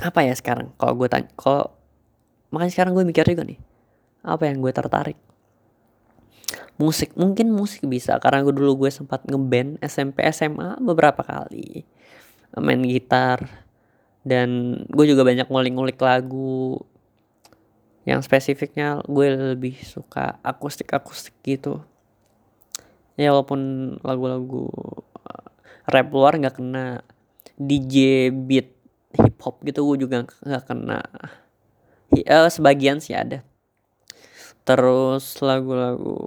apa 0.00 0.20
ya 0.24 0.32
sekarang? 0.32 0.72
Kalau 0.80 0.96
gue 0.96 1.08
tanya 1.12 1.28
kalau 1.36 1.76
makanya 2.48 2.72
sekarang 2.72 2.92
gue 2.96 3.04
mikir 3.04 3.28
juga 3.28 3.44
nih 3.44 3.60
apa 4.24 4.48
yang 4.48 4.64
gue 4.64 4.72
tertarik 4.72 5.18
musik 6.78 7.12
mungkin 7.18 7.50
musik 7.50 7.84
bisa. 7.84 8.16
Karena 8.22 8.46
gue 8.46 8.54
dulu 8.54 8.86
gue 8.86 8.90
sempat 8.94 9.26
ngeband 9.26 9.82
SMP 9.82 10.22
SMA 10.30 10.78
beberapa 10.78 11.20
kali. 11.26 11.82
Main 12.54 12.86
gitar. 12.86 13.44
Dan 14.22 14.80
gue 14.88 15.04
juga 15.10 15.26
banyak 15.26 15.50
ngulik-ngulik 15.50 15.98
lagu. 15.98 16.80
Yang 18.06 18.30
spesifiknya 18.30 19.02
gue 19.04 19.58
lebih 19.58 19.76
suka 19.84 20.38
akustik 20.40 20.94
akustik 20.94 21.34
gitu. 21.44 21.82
Ya 23.18 23.34
walaupun 23.34 23.98
lagu-lagu 24.06 24.70
uh, 25.18 25.46
rap 25.90 26.08
luar 26.14 26.38
nggak 26.38 26.56
kena. 26.56 27.02
DJ 27.58 28.30
beat 28.30 28.70
hip 29.18 29.34
hop 29.42 29.66
gitu 29.66 29.82
gue 29.82 30.06
juga 30.06 30.22
nggak 30.22 30.64
kena. 30.70 31.02
Uh, 32.14 32.48
sebagian 32.48 33.02
sih 33.02 33.18
ada. 33.18 33.42
Terus 34.62 35.40
lagu-lagu 35.40 36.20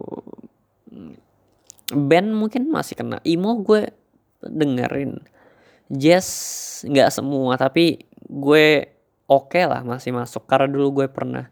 band 1.91 2.29
mungkin 2.35 2.71
masih 2.71 2.99
kena. 2.99 3.19
Emo 3.23 3.59
gue 3.63 3.91
dengerin. 4.43 5.19
Jazz 5.91 6.27
nggak 6.87 7.11
semua 7.11 7.59
tapi 7.59 8.07
gue 8.31 8.87
oke 9.27 9.51
okay 9.51 9.63
lah 9.67 9.83
masih 9.83 10.15
masuk. 10.15 10.47
Karena 10.47 10.71
dulu 10.71 11.03
gue 11.03 11.07
pernah 11.11 11.51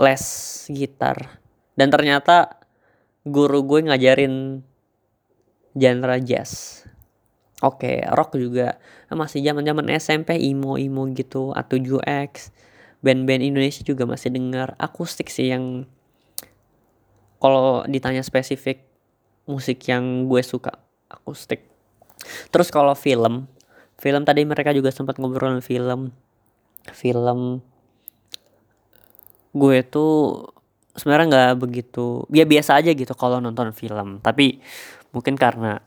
les 0.00 0.24
gitar. 0.72 1.40
Dan 1.76 1.88
ternyata 1.88 2.60
guru 3.24 3.64
gue 3.64 3.88
ngajarin 3.88 4.64
genre 5.76 6.16
jazz. 6.20 6.84
Oke 7.62 8.02
okay, 8.02 8.10
rock 8.10 8.34
juga. 8.36 8.80
Masih 9.12 9.44
zaman 9.44 9.62
zaman 9.62 9.86
SMP 9.92 10.40
emo 10.40 10.80
emo 10.80 11.06
gitu. 11.12 11.52
Atau 11.52 11.78
7X 11.78 12.50
band-band 13.02 13.42
Indonesia 13.42 13.82
juga 13.82 14.06
masih 14.06 14.30
dengar 14.30 14.78
akustik 14.78 15.28
sih 15.28 15.50
yang 15.50 15.84
kalau 17.42 17.82
ditanya 17.90 18.22
spesifik 18.22 18.86
musik 19.50 19.82
yang 19.90 20.30
gue 20.30 20.38
suka 20.46 20.78
akustik 21.10 21.66
terus 22.54 22.70
kalau 22.70 22.94
film 22.94 23.50
film 24.02 24.26
tadi 24.26 24.42
mereka 24.42 24.74
juga 24.74 24.90
sempat 24.90 25.22
ngobrol 25.22 25.62
film. 25.62 26.10
Film 26.90 27.62
gue 29.54 29.78
tuh 29.86 30.42
sebenarnya 30.98 31.26
nggak 31.30 31.52
begitu 31.62 32.26
ya 32.34 32.42
biasa 32.42 32.82
aja 32.82 32.90
gitu 32.90 33.14
kalau 33.14 33.38
nonton 33.38 33.70
film. 33.70 34.18
Tapi 34.18 34.58
mungkin 35.14 35.38
karena 35.38 35.78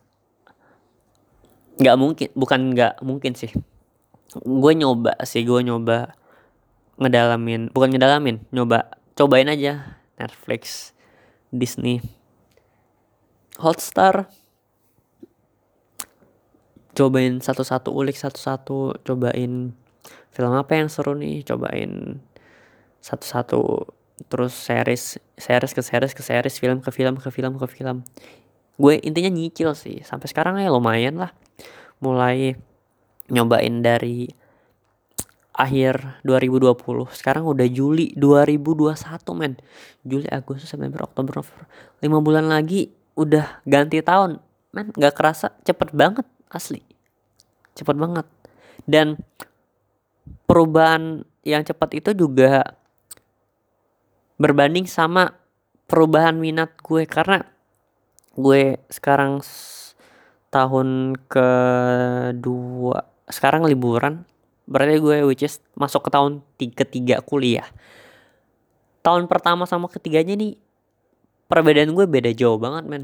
nggak 1.76 1.96
mungkin 2.00 2.28
bukan 2.32 2.60
nggak 2.72 3.04
mungkin 3.04 3.36
sih. 3.36 3.52
Gue 4.40 4.72
nyoba 4.80 5.20
sih 5.28 5.44
gue 5.44 5.60
nyoba 5.60 6.16
ngedalamin 6.96 7.76
bukan 7.76 7.92
ngedalamin 7.92 8.40
nyoba 8.56 8.96
cobain 9.20 9.52
aja 9.52 10.00
Netflix 10.16 10.95
Disney. 11.56 12.04
Hotstar. 13.58 14.28
Cobain 16.96 17.40
satu-satu 17.40 17.92
ulik 17.92 18.16
satu-satu. 18.16 19.04
Cobain 19.04 19.76
film 20.32 20.54
apa 20.56 20.72
yang 20.76 20.88
seru 20.92 21.16
nih? 21.16 21.44
Cobain 21.44 22.20
satu-satu. 23.04 23.88
Terus 24.32 24.54
series 24.56 25.20
series 25.36 25.74
ke 25.76 25.82
series 25.84 26.14
ke 26.16 26.24
series 26.24 26.56
film 26.56 26.80
ke 26.80 26.92
film 26.92 27.20
ke 27.20 27.28
film 27.32 27.60
ke 27.60 27.68
film. 27.68 28.08
Gue 28.76 29.00
intinya 29.04 29.32
nyicil 29.32 29.76
sih. 29.76 30.04
Sampai 30.04 30.32
sekarang 30.32 30.60
ya 30.60 30.72
lumayan 30.72 31.20
lah. 31.20 31.32
Mulai 32.00 32.56
nyobain 33.32 33.84
dari 33.84 34.32
akhir 35.56 36.20
2020 36.28 36.76
sekarang 37.16 37.48
udah 37.48 37.64
Juli 37.72 38.12
2021 38.20 38.92
men. 39.40 39.56
Juli 40.04 40.28
Agustus 40.28 40.68
September 40.68 41.08
Oktober 41.08 41.40
November. 41.40 41.66
5 42.04 42.28
bulan 42.28 42.46
lagi 42.52 42.92
udah 43.16 43.64
ganti 43.64 44.04
tahun. 44.04 44.44
Men 44.76 44.92
nggak 44.92 45.16
kerasa 45.16 45.56
cepet 45.64 45.96
banget 45.96 46.28
asli. 46.52 46.84
Cepet 47.72 47.96
banget. 47.96 48.28
Dan 48.84 49.16
perubahan 50.44 51.24
yang 51.48 51.64
cepat 51.64 52.04
itu 52.04 52.12
juga 52.12 52.76
berbanding 54.36 54.84
sama 54.92 55.40
perubahan 55.88 56.36
minat 56.36 56.76
gue. 56.84 57.08
Karena 57.08 57.40
gue 58.36 58.76
sekarang 58.92 59.40
tahun 60.52 61.16
kedua 61.32 63.08
sekarang 63.32 63.64
liburan 63.64 64.28
berarti 64.66 64.98
gue 64.98 65.18
which 65.30 65.46
is 65.46 65.62
masuk 65.78 66.06
ke 66.06 66.10
tahun 66.14 66.42
ketiga 66.58 67.22
kuliah. 67.22 67.66
Tahun 69.06 69.30
pertama 69.30 69.70
sama 69.70 69.86
ketiganya 69.86 70.34
nih 70.34 70.58
perbedaan 71.46 71.94
gue 71.94 72.06
beda 72.10 72.34
jauh 72.34 72.58
banget 72.58 72.90
men. 72.90 73.04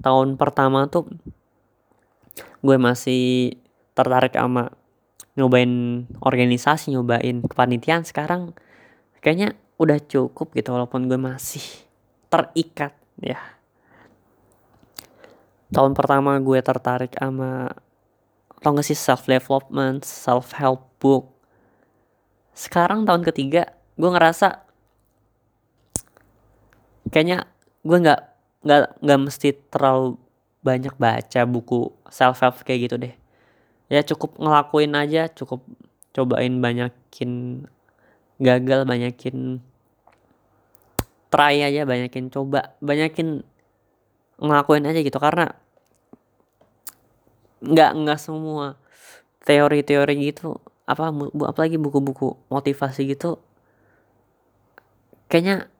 Tahun 0.00 0.40
pertama 0.40 0.88
tuh 0.88 1.12
gue 2.64 2.76
masih 2.80 3.56
tertarik 3.92 4.32
sama 4.32 4.72
nyobain 5.36 6.04
organisasi 6.20 6.96
nyobain 6.96 7.44
kepanitiaan. 7.44 8.08
Sekarang 8.08 8.56
kayaknya 9.20 9.52
udah 9.76 10.00
cukup 10.00 10.56
gitu 10.56 10.72
walaupun 10.72 11.08
gue 11.08 11.20
masih 11.20 11.64
terikat 12.32 12.96
ya. 13.20 13.40
Tahun 15.72 15.92
pertama 15.96 16.36
gue 16.40 16.60
tertarik 16.60 17.16
sama 17.16 17.72
tau 18.62 18.78
gak 18.78 18.86
sih 18.86 18.96
self 18.96 19.26
development 19.26 20.06
self 20.06 20.54
help 20.54 20.91
book 21.02 21.34
sekarang 22.54 23.02
tahun 23.02 23.26
ketiga 23.26 23.74
gue 23.98 24.06
ngerasa 24.06 24.62
kayaknya 27.10 27.50
gue 27.82 27.98
nggak 27.98 28.20
nggak 28.62 28.82
nggak 29.02 29.20
mesti 29.20 29.48
terlalu 29.68 30.16
banyak 30.62 30.94
baca 30.94 31.40
buku 31.44 31.90
self 32.08 32.38
help 32.40 32.62
kayak 32.62 32.88
gitu 32.88 32.96
deh. 32.96 33.14
Ya 33.90 34.00
cukup 34.06 34.38
ngelakuin 34.38 34.94
aja 34.94 35.26
cukup 35.28 35.66
cobain 36.14 36.62
banyakin 36.62 37.66
gagal 38.38 38.86
banyakin 38.86 39.58
try 41.28 41.60
aja 41.66 41.82
banyakin 41.82 42.30
coba 42.30 42.78
banyakin 42.78 43.42
ngelakuin 44.38 44.86
aja 44.86 45.02
gitu. 45.02 45.18
Karena 45.18 45.50
nggak 47.62 47.90
nggak 47.98 48.18
semua 48.22 48.78
teori-teori 49.42 50.14
gitu 50.30 50.62
apa 50.82 51.14
bu, 51.14 51.46
apalagi 51.46 51.78
buku-buku 51.78 52.34
motivasi 52.50 53.06
gitu 53.06 53.38
kayaknya 55.30 55.70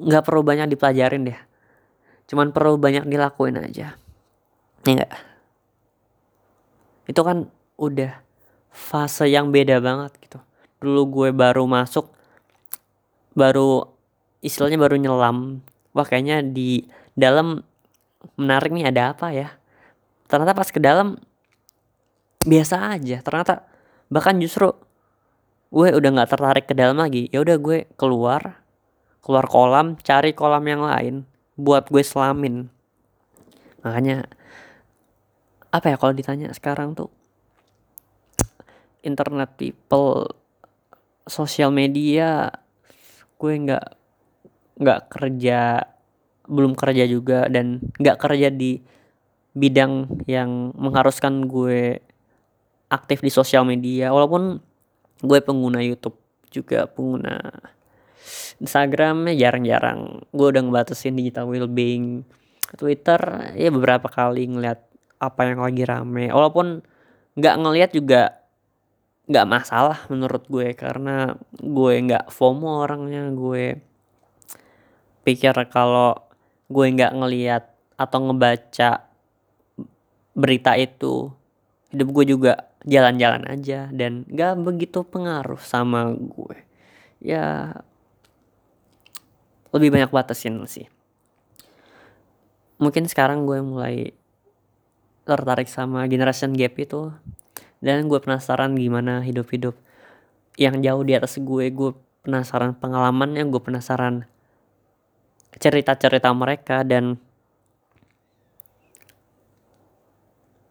nggak 0.00 0.24
perlu 0.24 0.40
banyak 0.40 0.70
dipelajarin 0.72 1.28
deh. 1.28 1.40
Cuman 2.30 2.54
perlu 2.54 2.78
banyak 2.78 3.04
dilakuin 3.10 3.58
aja. 3.58 3.98
Ya 4.86 4.90
enggak 4.90 5.12
itu 7.10 7.20
kan 7.26 7.50
udah 7.74 8.22
fase 8.70 9.26
yang 9.26 9.50
beda 9.50 9.82
banget 9.82 10.14
gitu. 10.22 10.38
Dulu 10.78 11.02
gue 11.10 11.28
baru 11.34 11.66
masuk 11.66 12.06
baru 13.34 13.90
istilahnya 14.38 14.78
baru 14.78 14.94
nyelam. 14.94 15.66
Wah 15.90 16.06
kayaknya 16.06 16.46
di 16.46 16.86
dalam 17.18 17.66
menarik 18.38 18.70
nih 18.70 18.94
ada 18.94 19.10
apa 19.10 19.34
ya? 19.34 19.50
Ternyata 20.30 20.54
pas 20.54 20.70
ke 20.70 20.78
dalam 20.78 21.18
biasa 22.46 22.94
aja. 22.94 23.18
Ternyata 23.26 23.66
bahkan 24.10 24.36
justru 24.42 24.74
gue 25.70 25.88
udah 25.94 26.10
nggak 26.18 26.30
tertarik 26.34 26.66
ke 26.66 26.74
dalam 26.74 26.98
lagi. 26.98 27.30
Ya 27.30 27.40
udah 27.40 27.56
gue 27.56 27.86
keluar 27.94 28.60
keluar 29.22 29.46
kolam 29.46 29.94
cari 30.02 30.34
kolam 30.34 30.66
yang 30.66 30.82
lain 30.82 31.14
buat 31.54 31.86
gue 31.88 32.02
selamin. 32.02 32.66
Makanya 33.86 34.26
apa 35.70 35.94
ya 35.94 35.96
kalau 35.96 36.10
ditanya 36.10 36.50
sekarang 36.50 36.98
tuh 36.98 37.08
internet 39.06 39.54
people 39.54 40.26
sosial 41.30 41.70
media 41.70 42.50
gue 43.38 43.52
nggak 43.54 43.86
nggak 44.82 45.00
kerja 45.08 45.86
belum 46.50 46.74
kerja 46.74 47.04
juga 47.06 47.46
dan 47.46 47.78
nggak 48.02 48.18
kerja 48.18 48.50
di 48.50 48.82
bidang 49.54 50.24
yang 50.26 50.74
mengharuskan 50.74 51.46
gue 51.46 52.02
aktif 52.90 53.22
di 53.22 53.30
sosial 53.30 53.62
media 53.62 54.10
walaupun 54.10 54.58
gue 55.22 55.38
pengguna 55.40 55.78
YouTube 55.80 56.18
juga 56.50 56.90
pengguna 56.90 57.38
Instagramnya 58.60 59.32
jarang-jarang. 59.32 60.28
Gue 60.34 60.52
udah 60.52 60.60
ngebatasin 60.60 61.16
digital 61.16 61.48
well-being 61.48 62.28
Twitter 62.76 63.18
ya 63.56 63.72
beberapa 63.72 64.06
kali 64.06 64.50
ngeliat 64.52 64.84
apa 65.16 65.40
yang 65.48 65.64
lagi 65.64 65.82
rame. 65.88 66.28
Walaupun 66.28 66.84
nggak 67.40 67.56
ngeliat 67.56 67.90
juga 67.96 68.36
nggak 69.30 69.46
masalah 69.48 69.98
menurut 70.10 70.44
gue 70.50 70.74
karena 70.76 71.38
gue 71.56 71.92
nggak 72.04 72.28
FOMO 72.28 72.84
orangnya. 72.84 73.32
Gue 73.32 73.80
pikir 75.24 75.56
kalau 75.72 76.18
gue 76.68 76.86
nggak 76.90 77.16
ngeliat 77.16 77.64
atau 77.96 78.18
ngebaca 78.28 79.08
berita 80.36 80.72
itu 80.78 81.28
hidup 81.90 82.08
gue 82.14 82.24
juga 82.36 82.69
jalan-jalan 82.88 83.44
aja 83.48 83.92
dan 83.92 84.24
gak 84.28 84.56
begitu 84.60 85.04
pengaruh 85.04 85.60
sama 85.60 86.12
gue. 86.16 86.56
Ya 87.20 87.76
lebih 89.70 89.92
banyak 89.94 90.10
batasin 90.10 90.58
sih. 90.66 90.88
Mungkin 92.80 93.06
sekarang 93.06 93.44
gue 93.44 93.60
mulai 93.60 94.16
tertarik 95.28 95.68
sama 95.68 96.08
generation 96.08 96.56
gap 96.56 96.74
itu 96.80 97.12
dan 97.84 98.08
gue 98.08 98.18
penasaran 98.18 98.72
gimana 98.74 99.20
hidup-hidup 99.20 99.76
yang 100.56 100.80
jauh 100.80 101.04
di 101.04 101.12
atas 101.12 101.36
gue. 101.36 101.68
Gue 101.68 101.92
penasaran 102.24 102.72
pengalamannya 102.76 103.44
gue 103.48 103.60
penasaran 103.60 104.24
cerita-cerita 105.60 106.32
mereka 106.32 106.82
dan 106.86 107.20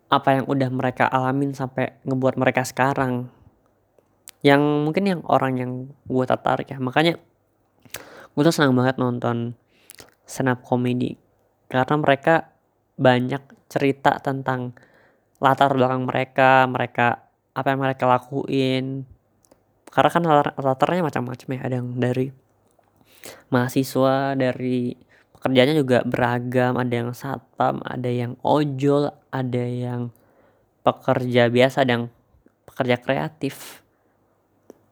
apa 0.10 0.41
yang 0.41 0.45
udah 0.50 0.69
mereka 0.74 1.06
alamin 1.06 1.54
sampai 1.54 2.02
ngebuat 2.02 2.36
mereka 2.41 2.65
sekarang. 2.65 3.30
Yang 4.41 4.62
mungkin 4.62 5.04
yang 5.06 5.22
orang 5.30 5.54
yang 5.62 5.72
gue 6.10 6.26
tertarik 6.26 6.74
ya. 6.74 6.82
Makanya 6.82 7.22
gue 8.34 8.43
tuh 8.43 8.54
senang 8.54 8.74
banget 8.74 8.98
nonton 8.98 9.54
stand 10.26 10.50
up 10.50 10.65
comedy. 10.65 11.13
Karena 11.69 12.02
mereka 12.02 12.50
banyak 12.98 13.69
cerita 13.69 14.17
tentang 14.17 14.74
latar 15.39 15.72
belakang 15.72 16.04
mereka 16.04 16.65
mereka 16.65 17.30
apa 17.54 17.67
yang 17.69 17.80
mereka 17.86 18.10
lakuin. 18.10 19.06
Karena 19.93 20.10
kan 20.10 20.24
latarnya 20.58 21.06
macam-macam 21.06 21.48
ya. 21.54 21.60
Ada 21.69 21.76
yang 21.86 21.89
dari 22.02 22.28
mahasiswa 23.54 24.34
dari 24.34 25.09
pekerjaannya 25.39 25.75
juga 25.80 26.04
beragam. 26.04 26.75
Ada 26.75 26.93
yang 26.99 27.12
satpam 27.15 27.80
ada 27.88 28.12
yang 28.12 28.36
ojol 28.43 29.15
ada 29.32 29.63
yang 29.63 30.12
pekerja 30.84 31.47
biasa 31.47 31.88
ada 31.88 31.91
yang 31.95 32.06
pekerja 32.67 32.95
kreatif. 32.99 33.80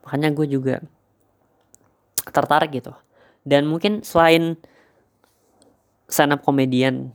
Makanya 0.08 0.32
gue 0.32 0.48
juga 0.48 0.76
tertarik 2.32 2.80
gitu. 2.80 2.96
Dan 3.44 3.68
mungkin 3.68 4.04
selain 4.04 4.56
stand 6.08 6.36
up 6.36 6.42
komedian 6.44 7.12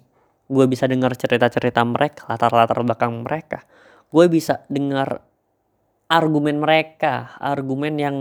gue 0.52 0.64
bisa 0.68 0.84
dengar 0.84 1.16
cerita-cerita 1.16 1.80
mereka 1.88 2.28
latar-latar 2.28 2.84
belakang 2.84 3.24
mereka. 3.24 3.64
Gue 4.12 4.28
bisa 4.28 4.60
dengar 4.68 5.24
argumen 6.12 6.60
mereka 6.60 7.40
argumen 7.40 7.96
yang 7.96 8.16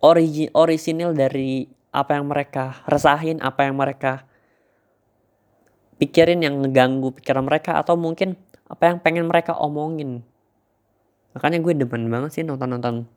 origin 0.00 0.48
orisinil 0.56 1.12
dari 1.12 1.68
apa 1.96 2.20
yang 2.20 2.28
mereka 2.28 2.84
resahin 2.84 3.40
apa 3.40 3.64
yang 3.64 3.80
mereka 3.80 4.28
pikirin 5.96 6.44
yang 6.44 6.60
ngeganggu 6.60 7.16
pikiran 7.16 7.48
mereka 7.48 7.80
atau 7.80 7.96
mungkin 7.96 8.36
apa 8.68 8.92
yang 8.92 8.98
pengen 9.00 9.24
mereka 9.24 9.56
omongin. 9.56 10.20
Makanya 11.32 11.64
gue 11.64 11.72
demen 11.72 12.12
banget 12.12 12.40
sih 12.40 12.44
nonton-nonton 12.44 13.08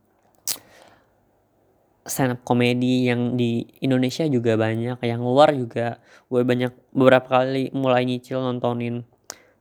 stand 2.08 2.40
up 2.40 2.42
comedy 2.48 3.12
yang 3.12 3.36
di 3.36 3.68
Indonesia 3.84 4.24
juga 4.26 4.56
banyak 4.56 4.98
yang 5.04 5.22
luar 5.22 5.52
juga. 5.52 6.00
Gue 6.32 6.48
banyak 6.48 6.72
beberapa 6.96 7.44
kali 7.44 7.76
mulai 7.76 8.08
nyicil 8.08 8.40
nontonin 8.40 9.04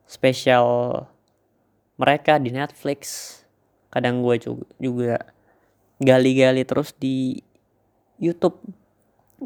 spesial 0.07 0.67
mereka 1.99 2.39
di 2.39 2.55
Netflix. 2.55 3.35
Kadang 3.91 4.23
gue 4.23 4.39
juga 4.79 5.27
gali-gali 5.99 6.63
terus 6.63 6.95
di 6.95 7.43
YouTube 8.19 8.59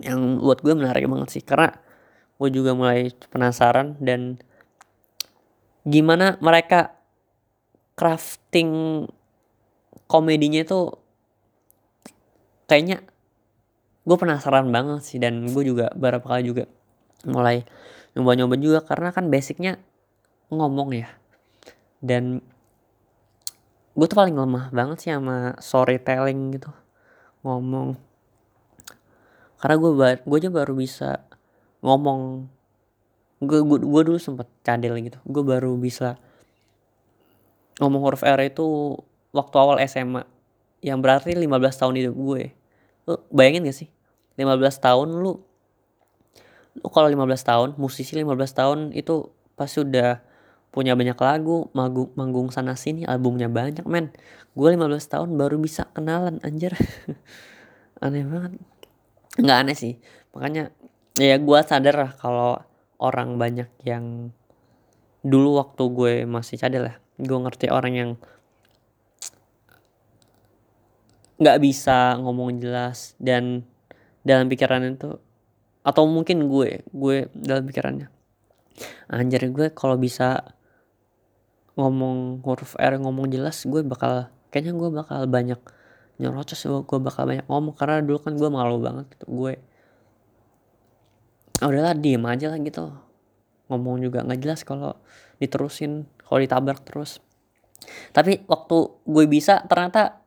yang 0.01 0.41
buat 0.41 0.65
gue 0.65 0.73
menarik 0.73 1.05
banget 1.05 1.29
sih. 1.39 1.43
Karena 1.45 1.73
gue 2.41 2.49
juga 2.49 2.73
mulai 2.73 3.13
penasaran 3.29 4.01
dan 4.01 4.41
gimana 5.85 6.41
mereka 6.41 6.97
crafting 7.99 9.05
komedinya 10.09 10.63
itu 10.65 10.97
kayaknya 12.65 13.05
gue 14.09 14.17
penasaran 14.17 14.73
banget 14.73 15.05
sih. 15.05 15.19
Dan 15.21 15.53
gue 15.53 15.63
juga 15.67 15.93
beberapa 15.93 16.33
kali 16.33 16.49
juga 16.49 16.65
mulai 17.29 17.63
nyoba-nyoba 18.17 18.57
juga 18.59 18.79
karena 18.85 19.13
kan 19.13 19.29
basicnya 19.29 19.77
ngomong 20.49 20.97
ya. 20.97 21.09
Dan 22.03 22.41
gue 23.93 24.07
tuh 24.09 24.17
paling 24.17 24.33
lemah 24.33 24.73
banget 24.73 24.97
sih 25.05 25.11
sama 25.13 25.53
storytelling 25.61 26.57
gitu. 26.57 26.73
Ngomong 27.45 28.12
karena 29.62 29.79
gue 29.79 29.90
gue 30.27 30.38
aja 30.42 30.51
baru 30.51 30.75
bisa 30.75 31.22
ngomong. 31.87 32.51
Gue 33.38 33.62
gue, 33.62 34.03
dulu 34.03 34.18
sempet 34.18 34.51
cadel 34.66 34.98
gitu. 34.98 35.22
Gue 35.22 35.46
baru 35.46 35.79
bisa 35.79 36.18
ngomong 37.79 38.03
huruf 38.03 38.27
R 38.27 38.42
itu 38.42 38.98
waktu 39.31 39.55
awal 39.55 39.79
SMA 39.87 40.27
yang 40.83 40.98
berarti 40.98 41.38
15 41.38 41.46
tahun 41.79 41.94
hidup 41.94 42.14
gue. 42.18 42.42
Lu 43.07 43.22
bayangin 43.31 43.70
gak 43.70 43.79
sih? 43.87 43.88
15 44.35 44.59
tahun 44.83 45.09
lu 45.14 45.38
lu 46.72 46.88
kalau 46.90 47.07
15 47.07 47.22
tahun 47.46 47.68
musisi 47.79 48.18
15 48.18 48.35
tahun 48.59 48.79
itu 48.96 49.31
pasti 49.55 49.85
udah 49.85 50.25
punya 50.72 50.96
banyak 50.96 51.20
lagu 51.20 51.68
manggung, 51.77 52.11
manggung 52.16 52.48
sana 52.51 52.75
sini 52.75 53.07
albumnya 53.07 53.46
banyak 53.46 53.87
men. 53.87 54.11
Gue 54.59 54.75
15 54.75 54.90
tahun 55.07 55.29
baru 55.38 55.62
bisa 55.62 55.87
kenalan 55.94 56.42
anjir. 56.42 56.75
Aneh 58.03 58.27
banget 58.27 58.72
nggak 59.38 59.59
aneh 59.64 59.77
sih. 59.77 59.95
Makanya 60.33 60.73
ya 61.16 61.37
gue 61.37 61.59
sadar 61.64 61.95
lah 61.97 62.12
kalau 62.16 62.57
orang 63.03 63.37
banyak 63.37 63.68
yang 63.85 64.33
dulu 65.23 65.62
waktu 65.62 65.83
gue 65.95 66.14
masih 66.27 66.59
cadel 66.59 66.90
lah 66.90 66.97
gue 67.21 67.38
ngerti 67.38 67.71
orang 67.71 67.95
yang 67.95 68.11
nggak 71.38 71.59
bisa 71.62 72.18
ngomong 72.18 72.59
jelas 72.59 73.14
dan 73.23 73.67
dalam 74.27 74.50
pikiran 74.50 74.83
itu 74.83 75.19
atau 75.83 76.07
mungkin 76.07 76.46
gue 76.46 76.87
gue 76.90 77.17
dalam 77.35 77.67
pikirannya 77.67 78.11
anjir 79.11 79.42
gue 79.50 79.71
kalau 79.75 79.98
bisa 79.98 80.54
ngomong 81.75 82.42
huruf 82.46 82.79
R 82.79 82.98
ngomong 83.02 83.31
jelas 83.31 83.67
gue 83.67 83.83
bakal 83.83 84.31
kayaknya 84.54 84.75
gue 84.79 84.90
bakal 84.90 85.21
banyak 85.27 85.59
nyerocos 86.21 86.60
gue 86.65 86.98
bakal 87.00 87.25
banyak 87.25 87.46
ngomong 87.48 87.75
karena 87.77 88.04
dulu 88.04 88.19
kan 88.21 88.37
gue 88.37 88.48
malu 88.52 88.79
banget 88.83 89.08
gitu 89.17 89.27
gue 89.33 89.52
oh, 91.63 91.71
udahlah 91.71 91.94
diem 91.94 92.23
aja 92.27 92.50
lah 92.50 92.58
gitu. 92.58 92.90
Ngomong 93.71 94.02
juga 94.02 94.27
nggak 94.27 94.40
jelas 94.42 94.60
kalau 94.67 94.98
diterusin 95.38 96.10
kalau 96.27 96.42
ditabrak 96.42 96.83
terus. 96.83 97.23
Tapi 98.10 98.42
waktu 98.50 98.77
gue 99.06 99.25
bisa 99.31 99.63
ternyata 99.71 100.23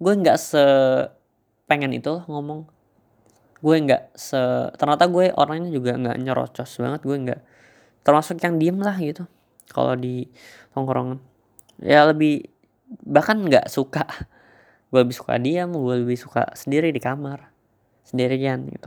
gue 0.00 0.12
nggak 0.16 0.38
se 0.40 0.64
pengen 1.68 1.92
itu 1.92 2.24
ngomong. 2.26 2.64
Gue 3.60 3.76
nggak 3.84 4.16
se 4.16 4.40
ternyata 4.80 5.04
gue 5.06 5.30
orangnya 5.36 5.70
juga 5.70 5.94
nggak 5.94 6.16
nyerocos 6.24 6.70
banget 6.80 7.00
gue 7.04 7.16
nggak 7.28 7.40
termasuk 8.04 8.36
yang 8.44 8.60
diem 8.60 8.78
lah 8.80 8.96
gitu 8.96 9.28
kalau 9.68 9.94
di 9.96 10.28
tongkrongan. 10.72 11.20
Ya 11.80 12.08
lebih 12.08 12.48
bahkan 13.04 13.40
nggak 13.40 13.68
suka 13.68 14.04
gue 14.94 15.02
lebih 15.02 15.18
suka 15.18 15.34
diam 15.42 15.74
gue 15.74 16.06
lebih 16.06 16.14
suka 16.14 16.54
sendiri 16.54 16.94
di 16.94 17.02
kamar. 17.02 17.50
Sendirian 18.06 18.62
gitu. 18.70 18.86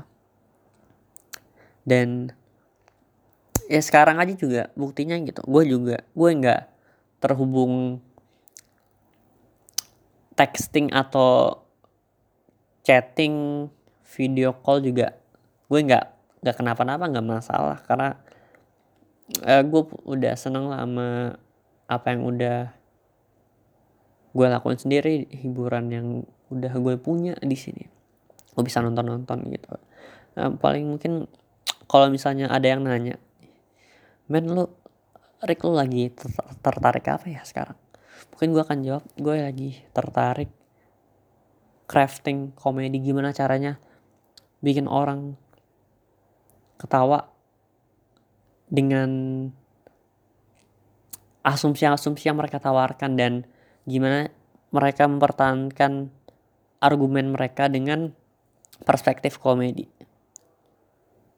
Dan 1.83 2.31
ya 3.67 3.83
sekarang 3.83 4.15
aja 4.23 4.31
juga 4.31 4.71
buktinya 4.79 5.19
gitu. 5.19 5.43
Gue 5.43 5.67
juga 5.67 6.07
gue 6.15 6.29
nggak 6.31 6.63
terhubung 7.19 7.99
texting 10.39 10.95
atau 10.95 11.59
chatting 12.87 13.67
video 14.15 14.55
call 14.63 14.79
juga. 14.79 15.11
Gue 15.67 15.83
nggak 15.83 16.05
nggak 16.39 16.55
kenapa-napa 16.55 17.03
nggak 17.11 17.27
masalah. 17.27 17.83
Karena 17.83 18.15
uh, 19.43 19.59
gue 19.59 19.81
udah 20.07 20.33
seneng 20.39 20.71
lah 20.71 20.87
sama 20.87 21.35
apa 21.91 22.07
yang 22.15 22.23
udah 22.23 22.71
gue 24.37 24.47
lakuin 24.47 24.77
sendiri 24.77 25.25
hiburan 25.33 25.89
yang 25.89 26.07
udah 26.53 26.73
gue 26.77 26.95
punya 27.01 27.33
di 27.41 27.57
sini. 27.57 27.89
Gue 28.53 28.61
bisa 28.61 28.85
nonton 28.85 29.09
nonton 29.09 29.49
gitu. 29.49 29.73
Nah, 30.37 30.53
paling 30.53 30.85
mungkin 30.85 31.25
kalau 31.89 32.13
misalnya 32.13 32.53
ada 32.53 32.69
yang 32.69 32.85
nanya 32.85 33.17
men 34.29 34.45
lu 34.45 34.69
Rick 35.41 35.65
lu 35.65 35.73
lagi 35.73 36.13
tertarik 36.61 37.05
apa 37.09 37.25
ya 37.25 37.41
sekarang? 37.41 37.77
Mungkin 38.33 38.49
gue 38.53 38.61
akan 38.61 38.79
jawab 38.85 39.03
gue 39.17 39.35
lagi 39.41 39.69
tertarik 39.89 40.53
crafting 41.89 42.53
komedi. 42.53 43.01
Gimana 43.01 43.33
caranya 43.33 43.81
bikin 44.61 44.85
orang 44.85 45.33
ketawa 46.77 47.33
dengan 48.69 49.09
asumsi-asumsi 51.41 52.27
yang 52.27 52.37
mereka 52.37 52.59
tawarkan 52.59 53.15
dan 53.15 53.33
gimana 53.87 54.27
mereka 54.75 55.07
mempertahankan 55.07 56.11
argumen 56.83 57.31
mereka 57.31 57.71
dengan 57.71 58.11
perspektif 58.83 59.39
komedi. 59.39 59.87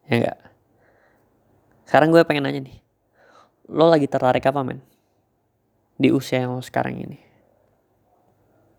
Ya 0.10 0.16
enggak? 0.18 0.40
Sekarang 1.86 2.10
gue 2.10 2.26
pengen 2.26 2.50
nanya 2.50 2.62
nih. 2.66 2.78
Lo 3.70 3.86
lagi 3.86 4.10
tertarik 4.10 4.42
apa 4.50 4.66
men? 4.66 4.82
Di 5.96 6.10
usia 6.10 6.42
yang 6.42 6.58
lo 6.58 6.64
sekarang 6.66 6.98
ini. 6.98 7.20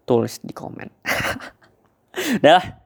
Tulis 0.02 0.42
di 0.42 0.50
komen. 0.50 0.90
Dah 2.44 2.79